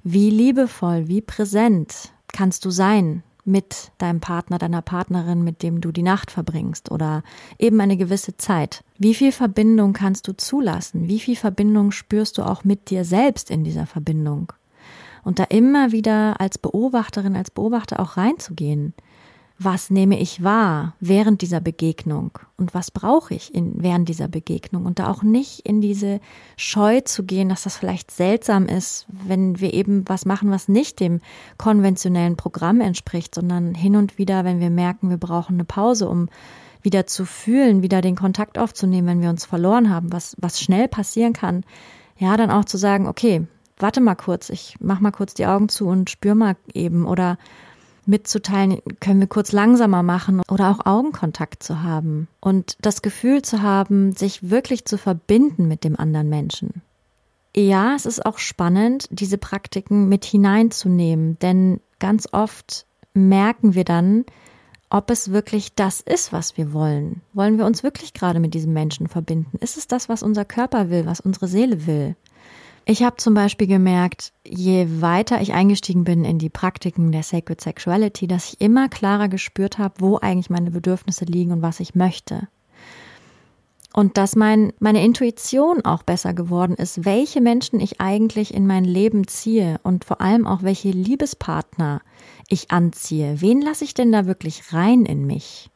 Wie 0.03 0.31
liebevoll, 0.31 1.09
wie 1.09 1.21
präsent 1.21 2.13
kannst 2.33 2.65
du 2.65 2.71
sein 2.71 3.23
mit 3.45 3.91
deinem 3.99 4.21
Partner, 4.21 4.59
deiner 4.59 4.83
Partnerin, 4.83 5.43
mit 5.43 5.63
dem 5.63 5.81
du 5.81 5.93
die 5.93 6.03
Nacht 6.03 6.31
verbringst 6.31 6.91
oder 6.91 7.23
eben 7.59 7.81
eine 7.81 7.97
gewisse 7.97 8.37
Zeit. 8.37 8.85
Wie 8.99 9.15
viel 9.15 9.33
Verbindung 9.33 9.93
kannst 9.93 10.29
du 10.29 10.37
zulassen? 10.37 11.09
Wie 11.09 11.21
viel 11.21 11.37
Verbindung 11.37 11.91
spürst 11.91 12.39
du 12.39 12.43
auch 12.43 12.65
mit 12.65 12.91
dir 12.91 13.05
selbst 13.05 13.51
in 13.51 13.65
dieser 13.65 13.87
Verbindung? 13.87 14.53
Und 15.25 15.39
da 15.39 15.45
immer 15.45 15.93
wieder 15.93 16.41
als 16.41 16.59
Beobachterin, 16.59 17.37
als 17.37 17.51
Beobachter 17.51 18.01
auch 18.01 18.17
reinzugehen. 18.17 18.95
Was 19.63 19.91
nehme 19.91 20.19
ich 20.19 20.43
wahr 20.43 20.95
während 21.01 21.43
dieser 21.43 21.61
Begegnung? 21.61 22.31
Und 22.57 22.73
was 22.73 22.91
brauche 22.91 23.35
ich 23.35 23.55
in, 23.55 23.83
während 23.83 24.09
dieser 24.09 24.27
Begegnung? 24.27 24.87
Und 24.87 24.99
da 24.99 25.11
auch 25.11 25.23
nicht 25.23 25.61
in 25.69 25.83
diese 25.83 26.21
Scheu 26.57 27.03
zu 27.03 27.25
gehen, 27.25 27.51
dass 27.51 27.65
das 27.65 27.77
vielleicht 27.77 28.11
seltsam 28.11 28.65
ist, 28.65 29.07
wenn 29.09 29.61
wir 29.61 29.75
eben 29.75 30.09
was 30.09 30.25
machen, 30.25 30.51
was 30.51 30.69
nicht 30.69 30.99
dem 30.99 31.21
konventionellen 31.59 32.37
Programm 32.37 32.81
entspricht, 32.81 33.35
sondern 33.35 33.75
hin 33.75 33.97
und 33.97 34.17
wieder, 34.17 34.45
wenn 34.45 34.61
wir 34.61 34.71
merken, 34.71 35.11
wir 35.11 35.19
brauchen 35.19 35.57
eine 35.57 35.67
Pause, 35.67 36.09
um 36.09 36.31
wieder 36.81 37.07
zu 37.07 37.27
fühlen, 37.27 37.83
wieder 37.83 38.01
den 38.01 38.17
Kontakt 38.17 38.57
aufzunehmen, 38.57 39.09
wenn 39.09 39.21
wir 39.21 39.29
uns 39.29 39.45
verloren 39.45 39.91
haben, 39.91 40.11
was, 40.11 40.37
was 40.41 40.59
schnell 40.59 40.89
passieren 40.89 41.35
kann, 41.35 41.65
ja, 42.19 42.37
dann 42.39 42.51
auch 42.51 42.65
zu 42.65 42.79
sagen, 42.79 43.07
okay, 43.07 43.47
warte 43.81 44.01
mal 44.01 44.15
kurz, 44.15 44.51
ich 44.51 44.77
mach 44.81 45.01
mal 45.01 45.11
kurz 45.11 45.35
die 45.35 45.47
Augen 45.47 45.69
zu 45.69 45.87
und 45.87 46.11
spür 46.11 46.35
mal 46.35 46.57
eben 46.73 47.07
oder 47.07 47.39
mitzuteilen, 48.07 48.79
können 49.01 49.21
wir 49.21 49.27
kurz 49.27 49.53
langsamer 49.53 50.03
machen 50.03 50.43
oder 50.51 50.71
auch 50.71 50.87
Augenkontakt 50.87 51.63
zu 51.63 51.83
haben 51.83 52.29
und 52.41 52.77
das 52.81 53.03
Gefühl 53.03 53.43
zu 53.43 53.63
haben, 53.63 54.13
sich 54.13 54.51
wirklich 54.51 54.85
zu 54.85 54.99
verbinden 54.99 55.69
mit 55.69 55.85
dem 55.85 55.99
anderen 55.99 56.29
Menschen. 56.29 56.83
Ja, 57.57 57.95
es 57.95 58.07
ist 58.07 58.25
auch 58.25 58.39
spannend, 58.39 59.09
diese 59.11 59.39
Praktiken 59.39 60.09
mit 60.09 60.25
hineinzunehmen, 60.25 61.39
denn 61.41 61.81
ganz 61.99 62.29
oft 62.33 62.87
merken 63.13 63.75
wir 63.75 63.85
dann, 63.85 64.25
ob 64.89 65.11
es 65.11 65.31
wirklich 65.31 65.75
das 65.75 66.01
ist, 66.01 66.33
was 66.33 66.57
wir 66.57 66.73
wollen. 66.73 67.23
Wollen 67.33 67.59
wir 67.59 67.67
uns 67.67 67.83
wirklich 67.83 68.13
gerade 68.13 68.41
mit 68.41 68.55
diesem 68.55 68.73
Menschen 68.73 69.09
verbinden? 69.09 69.57
Ist 69.59 69.77
es 69.77 69.87
das, 69.87 70.09
was 70.09 70.23
unser 70.23 70.45
Körper 70.45 70.91
will, 70.91 71.07
was 71.07 71.21
unsere 71.21 71.47
Seele 71.47 71.87
will? 71.87 72.17
Ich 72.87 73.03
habe 73.03 73.17
zum 73.19 73.35
Beispiel 73.35 73.67
gemerkt, 73.67 74.33
je 74.45 74.87
weiter 75.01 75.41
ich 75.41 75.53
eingestiegen 75.53 76.05
bin 76.05 76.25
in 76.25 76.39
die 76.39 76.49
Praktiken 76.49 77.13
der 77.13 77.23
Sacred 77.23 77.61
Sexuality, 77.61 78.27
dass 78.27 78.53
ich 78.53 78.61
immer 78.61 78.89
klarer 78.89 79.29
gespürt 79.29 79.79
habe, 79.79 79.95
wo 79.99 80.17
eigentlich 80.19 80.51
meine 80.51 80.71
Bedürfnisse 80.71 81.25
liegen 81.25 81.53
und 81.53 81.63
was 81.63 81.81
ich 81.81 81.95
möchte. 81.95 82.49
Und 83.93 84.17
dass 84.17 84.37
mein, 84.37 84.73
meine 84.79 85.05
Intuition 85.05 85.85
auch 85.85 86.05
besser 86.05 86.33
geworden 86.33 86.75
ist, 86.75 87.05
welche 87.05 87.41
Menschen 87.41 87.81
ich 87.81 88.01
eigentlich 88.01 88.55
in 88.55 88.67
mein 88.67 88.85
Leben 88.85 89.27
ziehe 89.27 89.81
und 89.83 90.05
vor 90.05 90.21
allem 90.21 90.47
auch 90.47 90.63
welche 90.63 90.91
Liebespartner 90.91 92.01
ich 92.49 92.71
anziehe. 92.71 93.41
Wen 93.41 93.61
lasse 93.61 93.85
ich 93.85 93.95
denn 93.95 94.13
da 94.13 94.27
wirklich 94.27 94.73
rein 94.73 95.05
in 95.05 95.27
mich? 95.27 95.71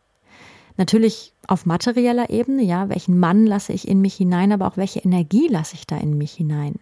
Natürlich 0.76 1.32
auf 1.46 1.66
materieller 1.66 2.30
Ebene, 2.30 2.62
ja, 2.62 2.88
welchen 2.88 3.18
Mann 3.18 3.46
lasse 3.46 3.72
ich 3.72 3.86
in 3.86 4.00
mich 4.00 4.14
hinein, 4.14 4.52
aber 4.52 4.66
auch 4.66 4.76
welche 4.76 5.00
Energie 5.00 5.48
lasse 5.48 5.74
ich 5.74 5.86
da 5.86 5.96
in 5.96 6.16
mich 6.16 6.32
hinein? 6.32 6.76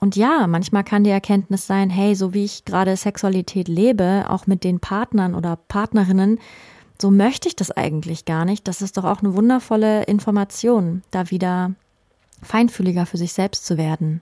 Und 0.00 0.16
ja, 0.16 0.46
manchmal 0.46 0.84
kann 0.84 1.04
die 1.04 1.10
Erkenntnis 1.10 1.66
sein, 1.66 1.88
hey, 1.90 2.14
so 2.14 2.34
wie 2.34 2.44
ich 2.44 2.64
gerade 2.64 2.96
Sexualität 2.96 3.68
lebe, 3.68 4.26
auch 4.28 4.46
mit 4.46 4.62
den 4.62 4.78
Partnern 4.78 5.34
oder 5.34 5.56
Partnerinnen, 5.56 6.38
so 7.00 7.10
möchte 7.10 7.48
ich 7.48 7.56
das 7.56 7.70
eigentlich 7.70 8.24
gar 8.24 8.44
nicht. 8.44 8.68
Das 8.68 8.82
ist 8.82 8.96
doch 8.96 9.04
auch 9.04 9.20
eine 9.20 9.34
wundervolle 9.34 10.04
Information, 10.04 11.02
da 11.10 11.30
wieder 11.30 11.72
feinfühliger 12.42 13.06
für 13.06 13.16
sich 13.16 13.32
selbst 13.32 13.66
zu 13.66 13.76
werden 13.76 14.20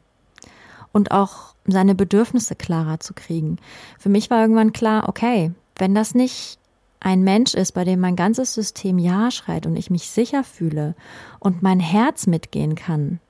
und 0.93 1.11
auch 1.11 1.55
seine 1.67 1.95
Bedürfnisse 1.95 2.55
klarer 2.55 3.01
zu 3.01 3.15
kriegen. 3.15 3.59
Für 3.99 4.09
mich 4.09 4.31
war 4.31 4.41
irgendwann 4.41 4.73
klar, 4.73 5.09
okay, 5.09 5.53
wenn 5.77 5.95
das 5.95 6.15
nicht 6.15 6.59
ein 7.01 7.23
Mensch 7.23 7.55
ist, 7.55 7.73
bei 7.73 7.85
dem 7.85 8.01
mein 8.01 8.17
ganzes 8.17 8.55
System 8.55 8.99
Ja 8.99 9.31
schreit 9.31 9.67
und 9.67 9.77
ich 9.77 9.91
mich 9.91 10.09
sicher 10.09 10.45
fühle 10.45 10.95
und 11.39 11.63
mein 11.63 11.81
Herz 11.81 12.27
mitgehen 12.27 12.77
kann, 12.77 13.21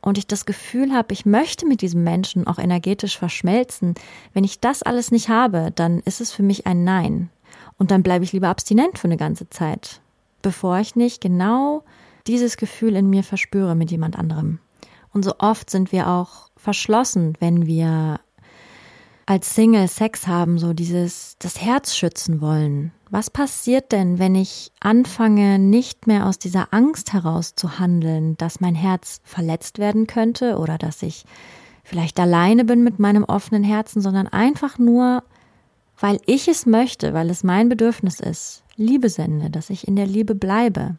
und 0.00 0.18
ich 0.18 0.26
das 0.26 0.46
Gefühl 0.46 0.92
habe, 0.92 1.12
ich 1.12 1.26
möchte 1.26 1.66
mit 1.66 1.80
diesem 1.80 2.04
Menschen 2.04 2.46
auch 2.46 2.58
energetisch 2.58 3.18
verschmelzen, 3.18 3.94
wenn 4.32 4.44
ich 4.44 4.60
das 4.60 4.82
alles 4.82 5.10
nicht 5.10 5.28
habe, 5.28 5.72
dann 5.74 6.00
ist 6.00 6.20
es 6.20 6.32
für 6.32 6.42
mich 6.42 6.66
ein 6.66 6.84
Nein. 6.84 7.30
Und 7.78 7.90
dann 7.90 8.02
bleibe 8.02 8.24
ich 8.24 8.32
lieber 8.32 8.48
abstinent 8.48 8.98
für 8.98 9.08
eine 9.08 9.16
ganze 9.16 9.48
Zeit, 9.50 10.00
bevor 10.42 10.78
ich 10.78 10.96
nicht 10.96 11.20
genau 11.20 11.84
dieses 12.26 12.56
Gefühl 12.56 12.94
in 12.96 13.08
mir 13.08 13.24
verspüre 13.24 13.74
mit 13.74 13.90
jemand 13.90 14.18
anderem. 14.18 14.60
Und 15.12 15.24
so 15.24 15.34
oft 15.38 15.70
sind 15.70 15.92
wir 15.92 16.08
auch 16.08 16.50
verschlossen, 16.56 17.34
wenn 17.40 17.66
wir 17.66 18.20
als 19.26 19.54
Single 19.54 19.88
Sex 19.88 20.26
haben, 20.26 20.58
so 20.58 20.72
dieses, 20.72 21.36
das 21.38 21.60
Herz 21.60 21.94
schützen 21.94 22.40
wollen. 22.40 22.92
Was 23.10 23.30
passiert 23.30 23.92
denn, 23.92 24.18
wenn 24.18 24.34
ich 24.34 24.70
anfange, 24.80 25.58
nicht 25.58 26.06
mehr 26.06 26.26
aus 26.26 26.38
dieser 26.38 26.74
Angst 26.74 27.12
heraus 27.12 27.54
zu 27.54 27.78
handeln, 27.78 28.36
dass 28.36 28.60
mein 28.60 28.74
Herz 28.74 29.20
verletzt 29.24 29.78
werden 29.78 30.06
könnte 30.06 30.58
oder 30.58 30.76
dass 30.76 31.02
ich 31.02 31.24
vielleicht 31.84 32.20
alleine 32.20 32.66
bin 32.66 32.84
mit 32.84 32.98
meinem 32.98 33.24
offenen 33.24 33.64
Herzen, 33.64 34.02
sondern 34.02 34.26
einfach 34.26 34.78
nur, 34.78 35.22
weil 35.98 36.20
ich 36.26 36.48
es 36.48 36.66
möchte, 36.66 37.14
weil 37.14 37.30
es 37.30 37.42
mein 37.42 37.70
Bedürfnis 37.70 38.20
ist, 38.20 38.62
Liebe 38.76 39.08
sende, 39.08 39.48
dass 39.48 39.70
ich 39.70 39.88
in 39.88 39.96
der 39.96 40.06
Liebe 40.06 40.34
bleibe 40.34 40.98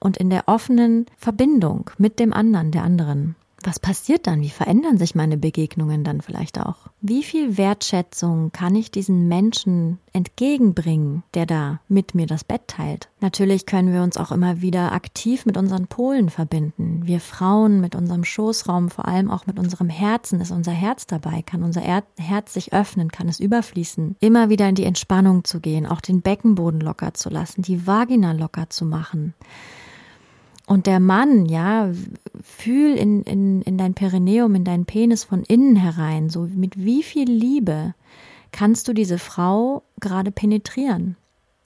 und 0.00 0.16
in 0.16 0.30
der 0.30 0.48
offenen 0.48 1.06
Verbindung 1.18 1.90
mit 1.98 2.18
dem 2.18 2.32
anderen, 2.32 2.70
der 2.70 2.82
anderen 2.82 3.36
was 3.66 3.78
passiert 3.78 4.26
dann? 4.26 4.40
Wie 4.40 4.50
verändern 4.50 4.98
sich 4.98 5.14
meine 5.14 5.36
Begegnungen 5.36 6.04
dann 6.04 6.20
vielleicht 6.20 6.60
auch? 6.60 6.76
Wie 7.00 7.22
viel 7.22 7.56
Wertschätzung 7.56 8.52
kann 8.52 8.74
ich 8.74 8.90
diesen 8.90 9.28
Menschen 9.28 9.98
entgegenbringen, 10.12 11.22
der 11.34 11.46
da 11.46 11.80
mit 11.88 12.14
mir 12.14 12.26
das 12.26 12.44
Bett 12.44 12.68
teilt? 12.68 13.08
Natürlich 13.20 13.66
können 13.66 13.92
wir 13.92 14.02
uns 14.02 14.16
auch 14.16 14.32
immer 14.32 14.60
wieder 14.60 14.92
aktiv 14.92 15.46
mit 15.46 15.56
unseren 15.56 15.86
Polen 15.86 16.30
verbinden. 16.30 17.02
Wir 17.04 17.20
Frauen 17.20 17.80
mit 17.80 17.94
unserem 17.94 18.24
Schoßraum, 18.24 18.90
vor 18.90 19.08
allem 19.08 19.30
auch 19.30 19.46
mit 19.46 19.58
unserem 19.58 19.88
Herzen, 19.88 20.40
ist 20.40 20.50
unser 20.50 20.72
Herz 20.72 21.06
dabei, 21.06 21.42
kann 21.42 21.62
unser 21.62 21.82
er 21.82 22.04
Herz 22.18 22.54
sich 22.54 22.72
öffnen, 22.72 23.10
kann 23.10 23.28
es 23.28 23.40
überfließen. 23.40 24.16
Immer 24.20 24.48
wieder 24.48 24.68
in 24.68 24.74
die 24.74 24.84
Entspannung 24.84 25.44
zu 25.44 25.60
gehen, 25.60 25.86
auch 25.86 26.00
den 26.00 26.22
Beckenboden 26.22 26.80
locker 26.80 27.14
zu 27.14 27.30
lassen, 27.30 27.62
die 27.62 27.86
Vagina 27.86 28.32
locker 28.32 28.70
zu 28.70 28.84
machen. 28.84 29.34
Und 30.66 30.86
der 30.86 31.00
Mann, 31.00 31.46
ja, 31.46 31.90
fühl 32.42 32.94
in, 32.94 33.22
in, 33.22 33.62
in 33.62 33.78
dein 33.78 33.94
Perineum, 33.94 34.54
in 34.54 34.64
deinen 34.64 34.86
Penis 34.86 35.24
von 35.24 35.42
innen 35.42 35.76
herein, 35.76 36.30
so 36.30 36.48
mit 36.54 36.78
wie 36.78 37.02
viel 37.02 37.28
Liebe 37.28 37.94
Kannst 38.52 38.86
du 38.86 38.92
diese 38.92 39.18
Frau 39.18 39.82
gerade 39.98 40.30
penetrieren? 40.30 41.16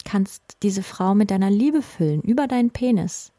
Kannst 0.05 0.43
diese 0.63 0.85
Frau 0.85 1.15
mit 1.15 1.33
deiner 1.33 1.51
Liebe 1.51 1.83
füllen 1.83 2.23
über 2.23 2.47
deinen 2.47 2.71
Penis? 2.71 3.33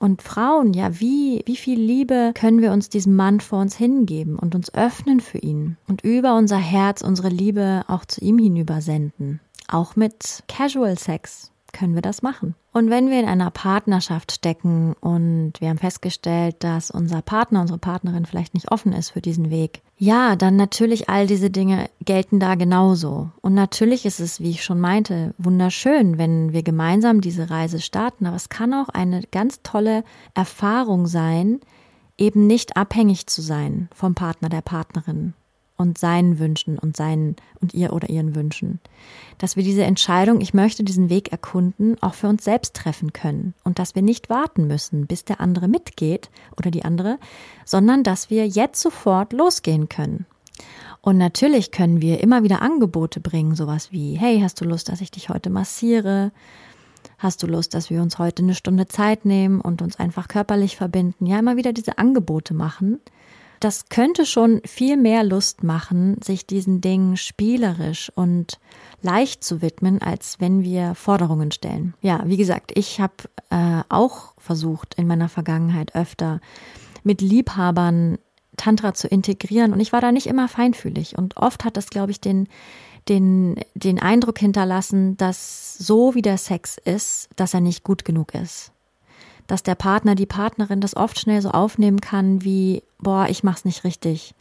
Und 0.00 0.22
Frauen, 0.22 0.74
ja, 0.74 1.00
wie, 1.00 1.42
wie 1.46 1.56
viel 1.56 1.80
Liebe 1.80 2.32
können 2.34 2.60
wir 2.60 2.72
uns 2.72 2.88
diesem 2.88 3.16
Mann 3.16 3.40
vor 3.40 3.60
uns 3.60 3.76
hingeben 3.76 4.38
und 4.38 4.54
uns 4.54 4.72
öffnen 4.74 5.20
für 5.20 5.38
ihn 5.38 5.76
und 5.88 6.02
über 6.02 6.36
unser 6.36 6.58
Herz 6.58 7.02
unsere 7.02 7.28
Liebe 7.28 7.84
auch 7.88 8.04
zu 8.04 8.20
ihm 8.20 8.38
hinüber 8.38 8.80
senden? 8.80 9.40
Auch 9.68 9.96
mit 9.96 10.44
Casual 10.46 10.98
Sex 10.98 11.52
können 11.72 11.94
wir 11.94 12.02
das 12.02 12.22
machen. 12.22 12.54
Und 12.72 12.90
wenn 12.90 13.10
wir 13.10 13.18
in 13.20 13.26
einer 13.26 13.50
Partnerschaft 13.50 14.32
stecken 14.32 14.94
und 15.00 15.54
wir 15.58 15.68
haben 15.68 15.78
festgestellt, 15.78 16.56
dass 16.60 16.90
unser 16.90 17.22
Partner, 17.22 17.60
unsere 17.60 17.78
Partnerin 17.78 18.26
vielleicht 18.26 18.54
nicht 18.54 18.70
offen 18.70 18.92
ist 18.92 19.10
für 19.10 19.20
diesen 19.20 19.50
Weg, 19.50 19.82
ja, 19.96 20.36
dann 20.36 20.56
natürlich 20.56 21.08
all 21.08 21.26
diese 21.26 21.50
Dinge 21.50 21.90
gelten 22.04 22.38
da 22.38 22.54
genauso. 22.54 23.30
Und 23.40 23.54
natürlich 23.54 24.06
ist 24.06 24.20
es, 24.20 24.40
wie 24.40 24.50
ich 24.50 24.62
schon 24.62 24.80
meinte, 24.80 25.34
wunderschön, 25.38 26.18
wenn 26.18 26.52
wir 26.52 26.62
gemeinsam 26.62 27.20
diese 27.20 27.50
Reise 27.50 27.80
starten, 27.80 28.26
aber 28.26 28.36
es 28.36 28.48
kann 28.48 28.74
auch 28.74 28.88
eine 28.88 29.22
ganz 29.30 29.62
tolle 29.62 30.04
Erfahrung 30.34 31.06
sein, 31.06 31.60
eben 32.16 32.46
nicht 32.46 32.76
abhängig 32.76 33.26
zu 33.26 33.42
sein 33.42 33.88
vom 33.94 34.14
Partner, 34.14 34.48
der 34.48 34.62
Partnerin 34.62 35.34
und 35.78 35.96
seinen 35.96 36.38
Wünschen 36.38 36.78
und 36.78 36.96
seinen 36.96 37.36
und 37.60 37.72
ihr 37.72 37.92
oder 37.94 38.10
ihren 38.10 38.34
Wünschen. 38.34 38.80
Dass 39.38 39.56
wir 39.56 39.62
diese 39.62 39.84
Entscheidung, 39.84 40.40
ich 40.40 40.52
möchte 40.52 40.82
diesen 40.84 41.08
Weg 41.08 41.32
erkunden, 41.32 41.96
auch 42.02 42.14
für 42.14 42.28
uns 42.28 42.44
selbst 42.44 42.74
treffen 42.74 43.12
können 43.12 43.54
und 43.64 43.78
dass 43.78 43.94
wir 43.94 44.02
nicht 44.02 44.28
warten 44.28 44.66
müssen, 44.66 45.06
bis 45.06 45.24
der 45.24 45.40
andere 45.40 45.68
mitgeht 45.68 46.28
oder 46.58 46.70
die 46.70 46.84
andere, 46.84 47.18
sondern 47.64 48.02
dass 48.02 48.28
wir 48.28 48.46
jetzt 48.46 48.82
sofort 48.82 49.32
losgehen 49.32 49.88
können. 49.88 50.26
Und 51.00 51.16
natürlich 51.16 51.70
können 51.70 52.02
wir 52.02 52.20
immer 52.20 52.42
wieder 52.42 52.60
Angebote 52.60 53.20
bringen, 53.20 53.54
sowas 53.54 53.92
wie, 53.92 54.14
hey, 54.14 54.40
hast 54.40 54.60
du 54.60 54.64
Lust, 54.64 54.88
dass 54.88 55.00
ich 55.00 55.12
dich 55.12 55.28
heute 55.28 55.48
massiere? 55.48 56.32
Hast 57.18 57.42
du 57.42 57.46
Lust, 57.46 57.74
dass 57.74 57.88
wir 57.88 58.02
uns 58.02 58.18
heute 58.18 58.42
eine 58.42 58.54
Stunde 58.54 58.88
Zeit 58.88 59.24
nehmen 59.24 59.60
und 59.60 59.80
uns 59.80 59.96
einfach 59.96 60.26
körperlich 60.26 60.76
verbinden? 60.76 61.24
Ja, 61.26 61.38
immer 61.38 61.56
wieder 61.56 61.72
diese 61.72 61.98
Angebote 61.98 62.52
machen 62.52 63.00
das 63.60 63.88
könnte 63.88 64.26
schon 64.26 64.60
viel 64.64 64.96
mehr 64.96 65.24
Lust 65.24 65.62
machen, 65.62 66.16
sich 66.22 66.46
diesen 66.46 66.80
Dingen 66.80 67.16
spielerisch 67.16 68.10
und 68.14 68.58
leicht 69.02 69.42
zu 69.42 69.62
widmen, 69.62 70.00
als 70.02 70.40
wenn 70.40 70.62
wir 70.62 70.94
Forderungen 70.94 71.50
stellen. 71.50 71.94
Ja, 72.00 72.22
wie 72.24 72.36
gesagt, 72.36 72.72
ich 72.74 73.00
habe 73.00 73.14
äh, 73.50 73.82
auch 73.88 74.34
versucht 74.38 74.94
in 74.94 75.06
meiner 75.06 75.28
Vergangenheit 75.28 75.94
öfter 75.94 76.40
mit 77.02 77.20
Liebhabern 77.20 78.18
Tantra 78.56 78.92
zu 78.92 79.06
integrieren 79.06 79.72
und 79.72 79.80
ich 79.80 79.92
war 79.92 80.00
da 80.00 80.10
nicht 80.10 80.26
immer 80.26 80.48
feinfühlig 80.48 81.16
und 81.16 81.36
oft 81.36 81.64
hat 81.64 81.76
das, 81.76 81.90
glaube 81.90 82.10
ich, 82.10 82.20
den 82.20 82.48
den, 83.08 83.58
den 83.74 83.98
Eindruck 83.98 84.38
hinterlassen, 84.38 85.16
dass 85.16 85.78
so 85.78 86.14
wie 86.14 86.20
der 86.20 86.36
Sex 86.36 86.76
ist, 86.76 87.30
dass 87.36 87.54
er 87.54 87.60
nicht 87.60 87.82
gut 87.82 88.04
genug 88.04 88.34
ist 88.34 88.70
dass 89.48 89.62
der 89.62 89.74
Partner, 89.74 90.14
die 90.14 90.26
Partnerin 90.26 90.80
das 90.80 90.94
oft 90.94 91.18
schnell 91.18 91.42
so 91.42 91.50
aufnehmen 91.50 92.00
kann 92.00 92.44
wie, 92.44 92.82
boah, 92.98 93.26
ich 93.28 93.42
mach's 93.42 93.64
nicht 93.64 93.84
richtig 93.84 94.34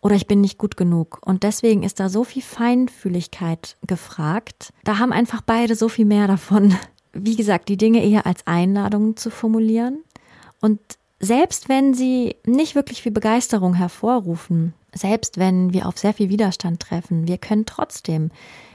oder 0.00 0.14
ich 0.14 0.26
bin 0.26 0.40
nicht 0.40 0.58
gut 0.58 0.76
genug. 0.76 1.18
Und 1.24 1.42
deswegen 1.42 1.82
ist 1.82 2.00
da 2.00 2.08
so 2.08 2.24
viel 2.24 2.42
Feinfühligkeit 2.42 3.76
gefragt. 3.86 4.72
Da 4.84 4.98
haben 4.98 5.12
einfach 5.12 5.40
beide 5.40 5.74
so 5.74 5.88
viel 5.88 6.04
mehr 6.04 6.28
davon. 6.28 6.74
Wie 7.12 7.36
gesagt, 7.36 7.68
die 7.68 7.76
Dinge 7.76 8.04
eher 8.04 8.26
als 8.26 8.46
Einladungen 8.46 9.16
zu 9.16 9.30
formulieren. 9.30 10.04
Und 10.60 10.80
selbst 11.18 11.68
wenn 11.68 11.94
sie 11.94 12.36
nicht 12.44 12.74
wirklich 12.74 13.02
viel 13.02 13.12
Begeisterung 13.12 13.74
hervorrufen, 13.74 14.74
selbst 14.94 15.38
wenn 15.38 15.72
wir 15.72 15.86
auf 15.86 15.98
sehr 15.98 16.12
viel 16.12 16.28
Widerstand 16.28 16.80
treffen, 16.80 17.26
wir 17.26 17.38
können 17.38 17.66
trotzdem 17.66 18.30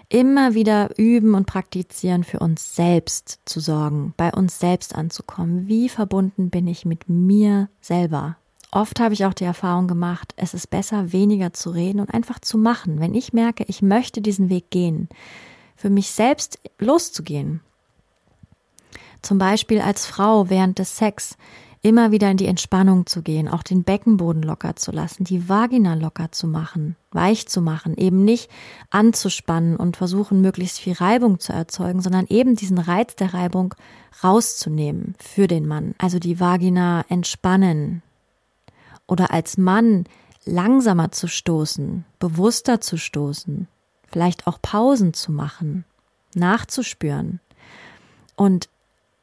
immer 0.10 0.54
wieder 0.54 0.90
üben 0.98 1.36
und 1.36 1.48
praktizieren, 1.48 2.24
für 2.24 2.40
uns 2.40 2.76
selbst 2.76 3.40
zu 3.46 3.60
sorgen, 3.60 4.14
bei 4.18 4.34
uns 4.34 4.60
selbst 4.60 4.96
anzukommen. 4.96 5.68
Wie 5.68 5.88
verbunden 5.88 6.50
bin 6.50 6.68
ich 6.68 6.84
mit 6.84 7.08
mir 7.08 7.70
selber? 7.80 8.36
Oft 8.72 9.02
habe 9.02 9.14
ich 9.14 9.26
auch 9.26 9.34
die 9.34 9.44
Erfahrung 9.44 9.88
gemacht, 9.88 10.34
es 10.38 10.54
ist 10.54 10.70
besser, 10.70 11.12
weniger 11.12 11.52
zu 11.52 11.72
reden 11.72 12.00
und 12.00 12.14
einfach 12.14 12.40
zu 12.40 12.58
machen. 12.58 13.02
Wenn 13.02 13.14
ich 13.14 13.34
merke, 13.34 13.66
ich 13.68 13.82
möchte 13.82 14.22
diesen 14.22 14.50
Weg 14.50 14.70
gehen, 14.70 15.10
für 15.76 15.90
mich 15.90 16.12
selbst 16.12 16.58
loszugehen. 16.80 17.60
Zum 19.22 19.38
Beispiel 19.38 19.82
als 19.82 20.08
Frau 20.08 20.50
während 20.50 20.80
des 20.80 20.96
Sex 20.96 21.38
immer 21.82 22.12
wieder 22.12 22.32
in 22.32 22.38
die 22.38 22.46
Entspannung 22.46 23.08
zu 23.08 23.24
gehen, 23.24 23.48
auch 23.50 23.64
den 23.64 23.84
Beckenboden 23.84 24.44
locker 24.44 24.76
zu 24.76 24.92
lassen, 24.92 25.26
die 25.26 25.50
Vagina 25.50 25.96
locker 25.96 26.32
zu 26.32 26.48
machen, 26.48 26.96
weich 27.12 27.48
zu 27.48 27.62
machen, 27.62 27.98
eben 27.98 28.24
nicht 28.24 28.50
anzuspannen 28.90 29.76
und 29.76 29.98
versuchen, 29.98 30.42
möglichst 30.42 30.80
viel 30.80 30.94
Reibung 30.94 31.40
zu 31.40 31.52
erzeugen, 31.52 32.02
sondern 32.02 32.28
eben 32.28 32.56
diesen 32.56 32.78
Reiz 32.78 33.16
der 33.16 33.34
Reibung 33.34 33.74
rauszunehmen 34.24 35.16
für 35.20 35.48
den 35.48 35.68
Mann. 35.68 35.96
Also 35.98 36.20
die 36.20 36.40
Vagina 36.40 37.04
entspannen 37.10 38.04
oder 39.12 39.32
als 39.32 39.58
Mann 39.58 40.06
langsamer 40.46 41.12
zu 41.12 41.28
stoßen, 41.28 42.06
bewusster 42.18 42.80
zu 42.80 42.98
stoßen, 42.98 43.68
vielleicht 44.08 44.48
auch 44.48 44.62
Pausen 44.62 45.14
zu 45.14 45.34
machen, 45.34 45.84
nachzuspüren 46.34 47.42
und 48.38 48.70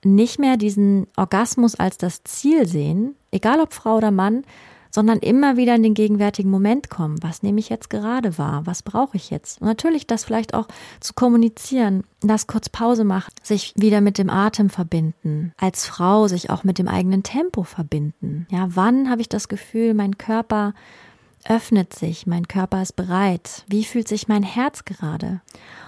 nicht 0.05 0.39
mehr 0.39 0.59
diesen 0.59 1.07
Orgasmus 1.17 1.75
als 1.75 1.97
das 1.97 2.23
Ziel 2.23 2.69
sehen, 2.69 3.17
egal 3.31 3.61
ob 3.61 3.73
Frau 3.73 3.97
oder 3.97 4.11
Mann, 4.11 4.45
sondern 4.91 5.19
immer 5.19 5.57
wieder 5.57 5.75
in 5.75 5.83
den 5.83 5.95
gegenwärtigen 5.95 6.51
Moment 6.51 6.91
kommen. 6.91 7.23
Was 7.23 7.43
nehme 7.43 7.61
ich 7.61 7.69
jetzt 7.69 7.91
gerade 7.91 8.39
wahr? 8.39 8.63
Was 8.65 8.83
brauche 8.83 9.17
ich 9.17 9.31
jetzt? 9.31 9.61
Und 9.61 9.67
natürlich 9.67 10.07
das 10.07 10.25
vielleicht 10.25 10.55
auch 10.55 10.69
zu 11.01 11.15
kommunizieren, 11.15 12.05
das 12.21 12.47
kurz 12.47 12.69
Pause 12.69 13.05
macht, 13.05 13.47
sich 13.47 13.73
wieder 13.77 14.01
mit 14.01 14.19
dem 14.19 14.31
Atem 14.31 14.71
verbinden, 14.71 15.53
als 15.57 15.87
Frau 15.87 16.29
sich 16.29 16.51
auch 16.51 16.65
mit 16.65 16.79
dem 16.79 16.89
eigenen 16.89 17.23
Tempo 17.23 17.63
verbinden. 17.63 18.47
Ja, 18.51 18.69
wann 18.71 19.11
habe 19.11 19.21
ich 19.21 19.29
das 19.29 19.49
Gefühl, 19.49 19.95
mein 19.95 20.19
Körper 20.19 20.75
öffnet 21.49 21.95
sich, 21.95 22.27
mein 22.27 22.47
Körper 22.47 22.83
ist 22.83 22.95
bereit? 22.95 23.65
Wie 23.67 23.85
fühlt 23.85 24.07
sich 24.07 24.29
mein 24.29 24.43
Herz 24.43 24.85
gerade? 24.85 25.41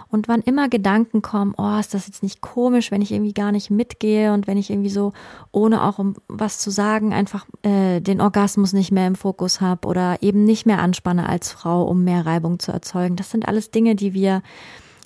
Und 0.09 0.27
wann 0.27 0.41
immer 0.41 0.69
Gedanken 0.69 1.23
kommen, 1.23 1.55
oh, 1.57 1.79
ist 1.79 1.95
das 1.95 2.09
jetzt 2.09 2.25
nicht 2.25 2.41
komisch, 2.41 2.91
wenn 2.91 3.03
ich 3.03 3.13
irgendwie 3.13 3.35
gar 3.35 3.53
nicht 3.53 3.71
mitgehe 3.71 4.33
und 4.33 4.49
wenn 4.49 4.59
ich 4.59 4.71
irgendwie 4.71 4.91
so, 4.91 5.13
ohne 5.53 5.85
auch 5.85 6.01
um 6.01 6.17
was 6.27 6.59
zu 6.59 6.71
sagen, 6.71 7.13
einfach 7.13 7.47
äh, 7.63 8.01
den 8.01 8.21
Orgasmus 8.21 8.73
nicht 8.73 8.91
mehr 8.91 9.07
im 9.07 9.15
Fokus 9.15 9.61
habe 9.61 9.87
oder 9.87 10.21
eben 10.21 10.45
nicht 10.45 10.67
mehr 10.67 10.81
anspanne 10.81 11.29
als 11.29 11.53
Frau, 11.53 11.85
um 11.85 12.03
mehr 12.03 12.27
Reibung 12.27 12.59
zu 12.59 12.73
erzeugen. 12.73 13.15
Das 13.15 13.31
sind 13.31 13.47
alles 13.47 13.71
Dinge, 13.71 13.95
die 13.95 14.13
wir 14.13 14.43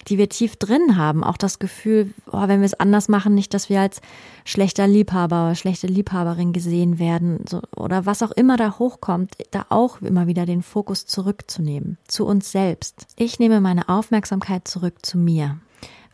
die 0.08 0.18
wir 0.18 0.28
tief 0.28 0.56
drin 0.56 0.96
haben. 0.96 1.24
Auch 1.24 1.36
das 1.36 1.58
Gefühl, 1.58 2.12
oh, 2.30 2.48
wenn 2.48 2.60
wir 2.60 2.66
es 2.66 2.78
anders 2.78 3.08
machen, 3.08 3.34
nicht, 3.34 3.54
dass 3.54 3.68
wir 3.68 3.80
als 3.80 4.00
schlechter 4.44 4.86
Liebhaber 4.86 5.46
oder 5.46 5.54
schlechte 5.54 5.86
Liebhaberin 5.86 6.52
gesehen 6.52 6.98
werden 6.98 7.44
so, 7.48 7.60
oder 7.76 8.06
was 8.06 8.22
auch 8.22 8.32
immer 8.32 8.56
da 8.56 8.78
hochkommt, 8.78 9.34
da 9.50 9.66
auch 9.68 10.00
immer 10.02 10.26
wieder 10.26 10.46
den 10.46 10.62
Fokus 10.62 11.06
zurückzunehmen, 11.06 11.98
zu 12.06 12.26
uns 12.26 12.52
selbst. 12.52 13.06
Ich 13.16 13.38
nehme 13.38 13.60
meine 13.60 13.88
Aufmerksamkeit 13.88 14.68
zurück 14.68 15.04
zu 15.04 15.18
mir. 15.18 15.58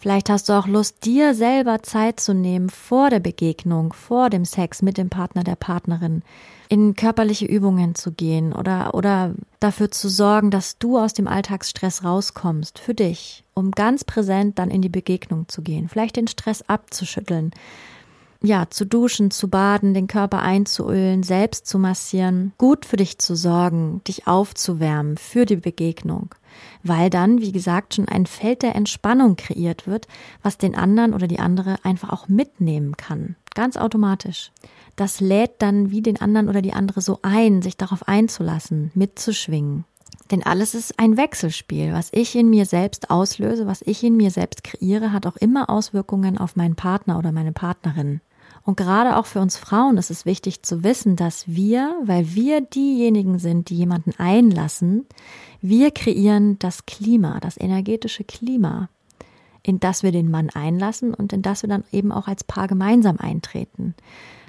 Vielleicht 0.01 0.31
hast 0.31 0.49
du 0.49 0.55
auch 0.55 0.67
Lust, 0.67 1.05
dir 1.05 1.35
selber 1.35 1.83
Zeit 1.83 2.21
zu 2.21 2.33
nehmen 2.33 2.71
vor 2.71 3.11
der 3.11 3.21
Begegnung, 3.21 3.93
vor 3.93 4.31
dem 4.31 4.47
Sex 4.47 4.81
mit 4.81 4.97
dem 4.97 5.11
Partner, 5.11 5.45
der 5.45 5.57
Partnerin, 5.57 6.23
in 6.71 6.95
körperliche 6.95 7.45
Übungen 7.45 7.95
zu 7.95 8.11
gehen 8.11 8.55
oder, 8.55 8.95
oder 8.95 9.35
dafür 9.59 9.91
zu 9.91 10.09
sorgen, 10.09 10.51
dass 10.51 10.79
du 10.79 10.99
aus 10.99 11.13
dem 11.13 11.29
Alltagsstress 11.29 12.03
rauskommst, 12.03 12.79
für 12.79 12.95
dich, 12.95 13.45
um 13.53 13.73
ganz 13.73 14.05
präsent 14.05 14.59
dann 14.59 14.71
in 14.71 14.81
die 14.81 14.89
Begegnung 14.89 15.49
zu 15.49 15.61
gehen, 15.61 15.87
vielleicht 15.87 16.17
den 16.17 16.29
Stress 16.29 16.63
abzuschütteln, 16.63 17.51
ja, 18.43 18.71
zu 18.71 18.87
duschen, 18.87 19.31
zu 19.31 19.49
baden, 19.49 19.93
den 19.93 20.07
Körper 20.07 20.39
einzuölen, 20.39 21.23
selbst 21.23 21.67
zu 21.67 21.79
massieren, 21.79 22.55
gut 22.57 22.87
für 22.87 22.97
dich 22.97 23.19
zu 23.19 23.37
sorgen, 23.37 24.01
dich 24.09 24.27
aufzuwärmen 24.27 25.19
für 25.19 25.45
die 25.45 25.57
Begegnung. 25.57 26.35
Weil 26.83 27.11
dann, 27.11 27.41
wie 27.41 27.53
gesagt, 27.53 27.95
schon 27.95 28.09
ein 28.09 28.27
Feld 28.27 28.63
der 28.63 28.75
Entspannung 28.75 29.37
kreiert 29.37 29.87
wird, 29.87 30.09
was 30.43 30.59
den 30.59 30.75
anderen 30.75 31.13
oder 31.13 31.27
die 31.27 31.39
andere 31.39 31.77
einfach 31.83 32.11
auch 32.11 32.29
mitnehmen 32.29 32.97
kann. 32.97 33.37
Ganz 33.55 33.77
automatisch. 33.77 34.53
Das 34.97 35.21
lädt 35.21 35.63
dann 35.63 35.91
wie 35.91 36.03
den 36.03 36.21
anderen 36.21 36.49
oder 36.49 36.63
die 36.63 36.73
andere 36.73 37.01
so 37.01 37.19
ein, 37.23 37.63
sich 37.63 37.77
darauf 37.77 38.07
einzulassen, 38.09 38.91
mitzuschwingen. 38.95 39.85
Denn 40.31 40.45
alles 40.45 40.75
ist 40.75 40.99
ein 40.99 41.17
Wechselspiel. 41.17 41.93
Was 41.93 42.11
ich 42.13 42.37
in 42.37 42.51
mir 42.51 42.65
selbst 42.65 43.11
auslöse, 43.11 43.67
was 43.67 43.83
ich 43.83 44.05
in 44.05 44.17
mir 44.17 44.31
selbst 44.31 44.63
kreiere, 44.63 45.13
hat 45.13 45.27
auch 45.27 45.37
immer 45.37 45.69
Auswirkungen 45.69 46.39
auf 46.39 46.57
meinen 46.57 46.77
Partner 46.77 47.19
oder 47.19 47.33
meine 47.33 47.53
Partnerin. 47.53 48.21
Und 48.63 48.77
gerade 48.77 49.17
auch 49.17 49.27
für 49.27 49.41
uns 49.41 49.57
Frauen 49.57 49.97
ist 49.97 50.11
es 50.11 50.27
wichtig 50.27 50.63
zu 50.63 50.85
wissen, 50.85 51.17
dass 51.17 51.49
wir, 51.49 51.97
weil 52.05 52.35
wir 52.35 52.61
diejenigen 52.61 53.39
sind, 53.39 53.71
die 53.71 53.77
jemanden 53.77 54.13
einlassen, 54.19 55.07
wir 55.61 55.91
kreieren 55.91 56.59
das 56.59 56.87
Klima, 56.87 57.41
das 57.41 57.59
energetische 57.59 58.25
Klima, 58.25 58.89
in 59.63 59.81
das 59.81 60.03
wir 60.03 60.13
den 60.13 60.31
Mann 60.31 60.51
einlassen 60.51 61.15
und 61.15 61.33
in 61.33 61.43
das 61.43 61.63
wir 61.63 61.69
dann 61.69 61.85
eben 61.93 62.13
auch 62.13 62.29
als 62.29 62.45
Paar 62.45 62.69
gemeinsam 62.69 63.19
eintreten. 63.19 63.95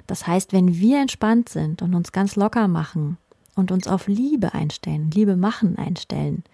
Das 0.06 0.26
heißt, 0.26 0.52
wenn 0.52 0.78
wir 0.78 1.00
entspannt 1.00 1.48
sind 1.48 1.82
und 1.82 1.94
uns 1.94 2.12
ganz 2.12 2.36
locker 2.36 2.68
machen 2.68 3.18
und 3.54 3.72
uns 3.72 3.86
auf 3.86 4.08
Liebe 4.08 4.54
einstellen, 4.54 5.10
Liebe 5.10 5.36
machen 5.36 5.76
einstellen, 5.78 6.44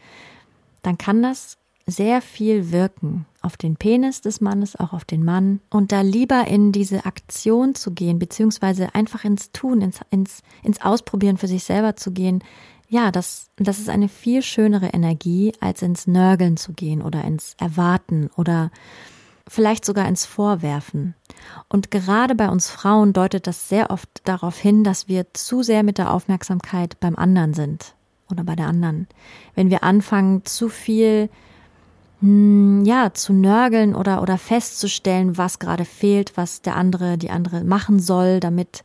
dann 0.82 0.98
kann 0.98 1.22
das 1.22 1.58
sehr 1.88 2.20
viel 2.20 2.70
wirken 2.70 3.26
auf 3.40 3.56
den 3.56 3.76
Penis 3.76 4.20
des 4.20 4.40
Mannes, 4.40 4.76
auch 4.76 4.92
auf 4.92 5.04
den 5.04 5.24
Mann. 5.24 5.60
Und 5.70 5.90
da 5.90 6.02
lieber 6.02 6.46
in 6.46 6.70
diese 6.70 7.06
Aktion 7.06 7.74
zu 7.74 7.92
gehen, 7.92 8.18
beziehungsweise 8.18 8.94
einfach 8.94 9.24
ins 9.24 9.52
Tun, 9.52 9.80
ins, 9.80 10.00
ins, 10.10 10.42
ins 10.62 10.82
Ausprobieren 10.82 11.38
für 11.38 11.48
sich 11.48 11.64
selber 11.64 11.96
zu 11.96 12.12
gehen, 12.12 12.44
ja, 12.90 13.10
das, 13.10 13.50
das 13.56 13.78
ist 13.78 13.90
eine 13.90 14.08
viel 14.08 14.42
schönere 14.42 14.88
Energie, 14.88 15.52
als 15.60 15.82
ins 15.82 16.06
Nörgeln 16.06 16.56
zu 16.56 16.72
gehen 16.72 17.02
oder 17.02 17.22
ins 17.24 17.54
Erwarten 17.58 18.30
oder 18.36 18.70
vielleicht 19.46 19.84
sogar 19.84 20.08
ins 20.08 20.24
Vorwerfen. 20.24 21.14
Und 21.68 21.90
gerade 21.90 22.34
bei 22.34 22.48
uns 22.48 22.70
Frauen 22.70 23.12
deutet 23.12 23.46
das 23.46 23.68
sehr 23.68 23.90
oft 23.90 24.08
darauf 24.24 24.58
hin, 24.58 24.84
dass 24.84 25.08
wir 25.08 25.26
zu 25.34 25.62
sehr 25.62 25.82
mit 25.82 25.98
der 25.98 26.12
Aufmerksamkeit 26.12 26.98
beim 27.00 27.16
anderen 27.16 27.54
sind 27.54 27.94
oder 28.30 28.44
bei 28.44 28.56
der 28.56 28.66
anderen. 28.66 29.06
Wenn 29.54 29.70
wir 29.70 29.84
anfangen, 29.84 30.44
zu 30.44 30.68
viel 30.68 31.30
hm, 32.20 32.84
ja, 32.84 33.12
zu 33.14 33.32
nörgeln 33.32 33.94
oder, 33.94 34.22
oder 34.22 34.38
festzustellen, 34.38 35.36
was 35.38 35.58
gerade 35.58 35.84
fehlt, 35.84 36.32
was 36.36 36.62
der 36.62 36.76
andere, 36.76 37.18
die 37.18 37.30
andere 37.30 37.64
machen 37.64 38.00
soll, 38.00 38.40
damit, 38.40 38.82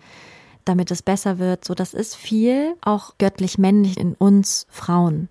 damit 0.65 0.91
es 0.91 1.01
besser 1.01 1.39
wird. 1.39 1.65
So, 1.65 1.73
das 1.73 1.93
ist 1.93 2.15
viel 2.15 2.75
auch 2.81 3.15
göttlich 3.17 3.57
männlich 3.57 3.97
in 3.97 4.13
uns 4.13 4.67
Frauen. 4.69 5.29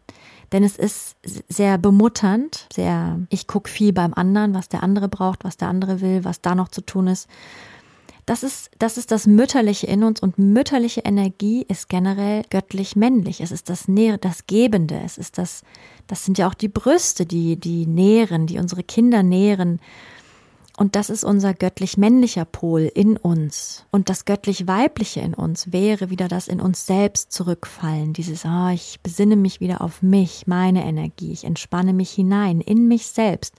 Denn 0.52 0.64
es 0.64 0.76
ist 0.76 1.16
sehr 1.48 1.78
bemutternd, 1.78 2.66
sehr, 2.72 3.20
ich 3.30 3.46
guck 3.46 3.68
viel 3.68 3.92
beim 3.92 4.12
anderen, 4.12 4.52
was 4.52 4.68
der 4.68 4.82
andere 4.82 5.08
braucht, 5.08 5.44
was 5.44 5.56
der 5.56 5.68
andere 5.68 6.00
will, 6.02 6.24
was 6.24 6.42
da 6.42 6.54
noch 6.54 6.68
zu 6.68 6.82
tun 6.82 7.06
ist. 7.06 7.28
Das 8.24 8.44
ist, 8.44 8.70
das 8.78 8.98
ist 8.98 9.10
das 9.10 9.26
Mütterliche 9.26 9.88
in 9.88 10.04
uns 10.04 10.20
und 10.20 10.38
mütterliche 10.38 11.00
Energie 11.00 11.64
ist 11.68 11.88
generell 11.88 12.44
göttlich 12.50 12.94
männlich. 12.94 13.40
Es 13.40 13.50
ist 13.50 13.68
das 13.68 13.88
Nähr, 13.88 14.16
das 14.16 14.46
Gebende. 14.46 15.00
Es 15.04 15.18
ist 15.18 15.38
das, 15.38 15.62
das 16.06 16.24
sind 16.24 16.38
ja 16.38 16.48
auch 16.48 16.54
die 16.54 16.68
Brüste, 16.68 17.26
die, 17.26 17.56
die 17.56 17.86
nähren, 17.86 18.46
die 18.46 18.58
unsere 18.58 18.84
Kinder 18.84 19.24
nähren. 19.24 19.80
Und 20.76 20.96
das 20.96 21.10
ist 21.10 21.22
unser 21.22 21.52
göttlich-männlicher 21.52 22.46
Pol 22.46 22.90
in 22.94 23.18
uns. 23.18 23.84
Und 23.90 24.08
das 24.08 24.24
göttlich-weibliche 24.24 25.20
in 25.20 25.34
uns 25.34 25.70
wäre 25.70 26.08
wieder 26.08 26.28
das 26.28 26.48
in 26.48 26.60
uns 26.60 26.86
selbst 26.86 27.30
zurückfallen. 27.30 28.14
Dieses, 28.14 28.44
oh, 28.46 28.68
ich 28.72 28.98
besinne 29.02 29.36
mich 29.36 29.60
wieder 29.60 29.82
auf 29.82 30.00
mich, 30.00 30.46
meine 30.46 30.84
Energie. 30.84 31.32
Ich 31.32 31.44
entspanne 31.44 31.92
mich 31.92 32.10
hinein 32.10 32.62
in 32.62 32.88
mich 32.88 33.06
selbst. 33.08 33.54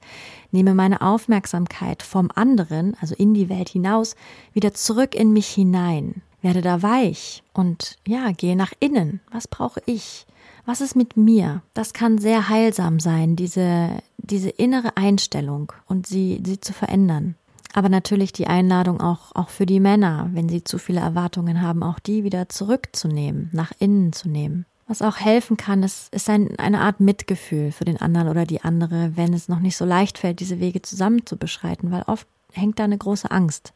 Nehme 0.52 0.74
meine 0.74 1.02
Aufmerksamkeit 1.02 2.02
vom 2.02 2.30
anderen, 2.34 2.98
also 3.00 3.14
in 3.16 3.36
die 3.36 3.48
Welt 3.48 3.70
hinaus, 3.70 4.16
wieder 4.54 4.74
zurück 4.74 5.14
in 5.14 5.34
mich 5.34 5.48
hinein. 5.48 6.24
Werde 6.42 6.62
da 6.62 6.82
weich 6.82 7.44
und 7.54 7.98
ja, 8.08 8.32
gehe 8.32 8.56
nach 8.56 8.74
innen. 8.80 9.22
Was 9.32 9.48
brauche 9.48 9.82
ich? 9.86 10.26
Was 10.66 10.80
ist 10.80 10.96
mit 10.96 11.18
mir? 11.18 11.62
Das 11.74 11.94
kann 11.94 12.18
sehr 12.18 12.48
heilsam 12.48 13.00
sein, 13.00 13.36
diese, 13.36 14.02
diese 14.18 14.50
innere 14.50 14.96
Einstellung 14.96 15.74
und 15.88 16.08
sie, 16.08 16.42
sie 16.46 16.60
zu 16.60 16.72
verändern. 16.72 17.36
Aber 17.74 17.90
natürlich 17.90 18.32
die 18.32 18.48
Einladung 18.48 19.02
auch, 19.02 19.34
auch 19.34 19.50
für 19.50 19.66
die 19.66 19.80
Männer, 19.80 20.30
wenn 20.32 20.48
sie 20.48 20.64
zu 20.64 20.78
viele 20.78 21.02
Erwartungen 21.02 21.62
haben, 21.62 21.84
auch 21.84 22.00
die 22.00 22.24
wieder 22.24 22.48
zurückzunehmen, 22.48 23.50
nach 23.52 23.72
innen 23.80 24.14
zu 24.14 24.30
nehmen. 24.30 24.66
Was 24.88 25.02
auch 25.02 25.18
helfen 25.18 25.58
kann, 25.58 25.82
ist, 25.82 26.14
ist 26.14 26.30
ein, 26.30 26.58
eine 26.60 26.82
Art 26.82 27.00
Mitgefühl 27.00 27.72
für 27.72 27.86
den 27.86 28.00
anderen 28.00 28.28
oder 28.28 28.46
die 28.46 28.62
andere, 28.62 29.14
wenn 29.16 29.34
es 29.34 29.50
noch 29.50 29.60
nicht 29.60 29.76
so 29.76 29.86
leicht 29.86 30.18
fällt, 30.18 30.40
diese 30.40 30.60
Wege 30.60 30.82
zusammen 30.82 31.26
zu 31.26 31.38
beschreiten, 31.38 31.92
weil 31.92 32.04
oft 32.04 32.28
hängt 32.52 32.80
da 32.80 32.84
eine 32.84 32.98
große 32.98 33.32
Angst 33.32 33.74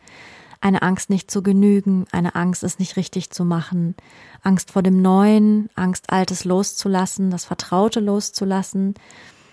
eine 0.61 0.81
Angst 0.81 1.09
nicht 1.09 1.29
zu 1.29 1.43
genügen, 1.43 2.05
eine 2.11 2.35
Angst 2.35 2.63
es 2.63 2.79
nicht 2.79 2.97
richtig 2.97 3.29
zu 3.29 3.45
machen, 3.45 3.95
Angst 4.41 4.71
vor 4.71 4.83
dem 4.83 5.01
Neuen, 5.01 5.69
Angst 5.75 6.11
Altes 6.11 6.45
loszulassen, 6.45 7.29
das 7.29 7.45
Vertraute 7.45 7.99
loszulassen. 7.99 8.95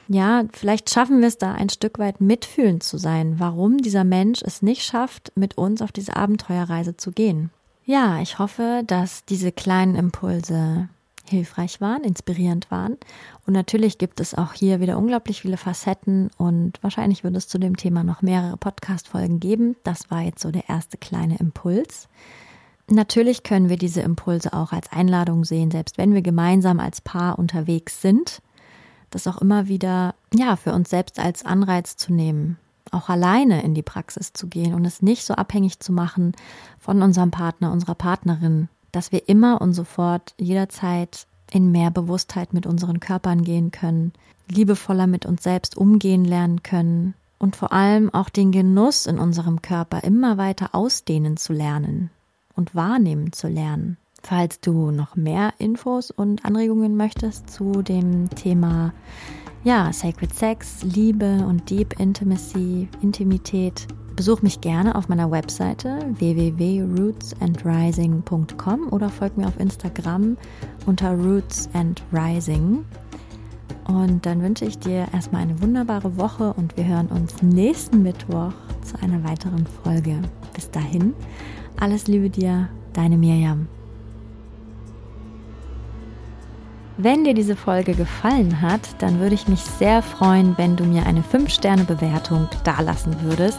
Ja, 0.09 0.45
vielleicht 0.53 0.91
schaffen 0.91 1.21
wir 1.21 1.29
es 1.29 1.39
da 1.39 1.53
ein 1.53 1.71
Stück 1.71 1.99
weit 1.99 2.21
mitfühlend 2.21 2.83
zu 2.83 2.99
sein, 2.99 3.37
warum 3.39 3.79
dieser 3.79 4.05
Mensch 4.05 4.43
es 4.43 4.63
nicht 4.63 4.83
schafft, 4.83 5.33
mit 5.35 5.57
uns 5.57 5.81
auf 5.81 5.93
diese 5.93 6.17
Abenteuerreise 6.17 6.97
zu 6.97 7.11
gehen. 7.11 7.51
Ja, 7.87 8.21
ich 8.21 8.39
hoffe, 8.39 8.83
dass 8.87 9.25
diese 9.25 9.53
kleinen 9.53 9.95
Impulse 9.95 10.89
hilfreich 11.25 11.81
waren, 11.81 12.05
inspirierend 12.05 12.71
waren. 12.71 12.97
Und 13.47 13.55
natürlich 13.55 13.99
gibt 13.99 14.21
es 14.21 14.35
auch 14.35 14.53
hier 14.53 14.81
wieder 14.81 14.99
unglaublich 14.99 15.43
viele 15.43 15.57
Facetten 15.57 16.31
und 16.37 16.83
wahrscheinlich 16.83 17.25
wird 17.25 17.37
es 17.37 17.49
zu 17.49 17.59
dem 17.59 17.77
Thema 17.77 18.05
noch 18.05 18.23
mehrere 18.23 18.57
Podcast-Folgen 18.57 19.41
geben. 19.41 19.77
Das 19.85 20.11
war 20.11 20.21
jetzt 20.21 20.43
so 20.43 20.51
der 20.51 20.69
erste 20.69 20.99
kleine 20.99 21.39
Impuls. 21.39 22.09
Natürlich 22.89 23.43
können 23.43 23.71
wir 23.71 23.79
diese 23.79 24.03
Impulse 24.03 24.53
auch 24.53 24.73
als 24.73 24.93
Einladung 24.93 25.45
sehen, 25.45 25.71
selbst 25.71 25.97
wenn 25.97 26.13
wir 26.13 26.21
gemeinsam 26.21 26.81
als 26.81 27.01
Paar 27.01 27.39
unterwegs 27.39 28.03
sind, 28.03 28.43
das 29.11 29.27
auch 29.27 29.41
immer 29.41 29.69
wieder, 29.69 30.15
ja, 30.35 30.57
für 30.57 30.75
uns 30.75 30.91
selbst 30.91 31.19
als 31.19 31.47
Anreiz 31.47 31.97
zu 31.97 32.13
nehmen, 32.13 32.59
auch 32.91 33.09
alleine 33.09 33.63
in 33.63 33.75
die 33.75 33.83
Praxis 33.83 34.35
zu 34.35 34.49
gehen 34.49 34.75
und 34.75 34.85
es 34.85 35.01
nicht 35.01 35.25
so 35.25 35.35
abhängig 35.35 35.81
zu 35.81 35.93
machen 35.93 36.33
von 36.79 37.01
unserem 37.01 37.31
Partner, 37.31 37.73
unserer 37.73 37.95
Partnerin, 37.95 38.69
dass 38.95 39.13
wir 39.13 39.29
immer 39.29 39.61
und 39.61 39.73
sofort 39.73 40.35
jederzeit 40.39 41.27
in 41.51 41.71
mehr 41.71 41.91
Bewusstheit 41.91 42.53
mit 42.53 42.67
unseren 42.67 43.01
Körpern 43.01 43.45
gehen 43.45 43.71
können, 43.71 44.13
liebevoller 44.49 45.07
mit 45.07 45.27
uns 45.27 45.43
selbst 45.43 45.77
umgehen 45.77 46.25
lernen 46.25 46.63
können 46.63 47.15
und 47.39 47.57
vor 47.57 47.73
allem 47.73 48.13
auch 48.13 48.29
den 48.29 48.53
Genuss 48.53 49.07
in 49.07 49.19
unserem 49.19 49.63
Körper 49.63 50.05
immer 50.05 50.39
weiter 50.39 50.75
ausdehnen 50.75 51.37
zu 51.37 51.53
lernen 51.53 52.11
und 52.57 52.75
wahrnehmen 52.75 53.33
zu 53.33 53.49
lernen. 53.49 53.97
Falls 54.23 54.61
du 54.61 54.91
noch 54.91 55.17
mehr 55.17 55.53
Infos 55.59 56.11
und 56.11 56.45
Anregungen 56.45 56.97
möchtest 56.97 57.51
zu 57.51 57.83
dem 57.83 58.31
Thema 58.31 58.95
ja, 59.65 59.93
Sacred 59.93 60.35
Sex, 60.35 60.83
Liebe 60.83 61.45
und 61.47 61.69
Deep 61.69 61.99
Intimacy, 61.99 62.89
Intimität, 63.03 63.87
Besuch 64.17 64.43
mich 64.43 64.61
gerne 64.61 64.95
auf 64.95 65.09
meiner 65.09 65.29
Webseite 65.31 65.99
www.rootsandrising.com 66.19 68.93
oder 68.93 69.09
folg 69.09 69.37
mir 69.37 69.49
auf 69.49 69.59
Instagram 69.59 70.37
unter 70.87 71.17
Roots 71.17 71.69
and 71.73 72.01
Rising. 72.13 72.85
Und 73.89 74.25
dann 74.25 74.41
wünsche 74.41 74.67
ich 74.67 74.79
dir 74.79 75.09
erstmal 75.13 75.43
eine 75.43 75.61
wunderbare 75.61 76.17
Woche 76.17 76.53
und 76.53 76.77
wir 76.77 76.87
hören 76.87 77.09
uns 77.09 77.43
nächsten 77.43 78.05
Mittwoch 78.05 78.53
zu 78.83 79.03
einer 79.03 79.25
weiteren 79.25 79.67
Folge. 79.83 80.23
Bis 80.55 80.71
dahin, 80.71 81.13
alles 81.81 82.07
Liebe 82.07 82.31
dir, 82.31 82.69
deine 82.93 83.19
Mirjam. 83.19 83.67
Wenn 86.97 87.25
dir 87.25 87.35
diese 87.35 87.57
Folge 87.57 87.95
gefallen 87.95 88.61
hat, 88.61 88.81
dann 88.99 89.19
würde 89.19 89.35
ich 89.35 89.49
mich 89.49 89.61
sehr 89.63 90.01
freuen, 90.01 90.57
wenn 90.57 90.77
du 90.77 90.85
mir 90.85 91.05
eine 91.07 91.23
5-Sterne-Bewertung 91.23 92.49
dalassen 92.63 93.17
würdest. 93.23 93.59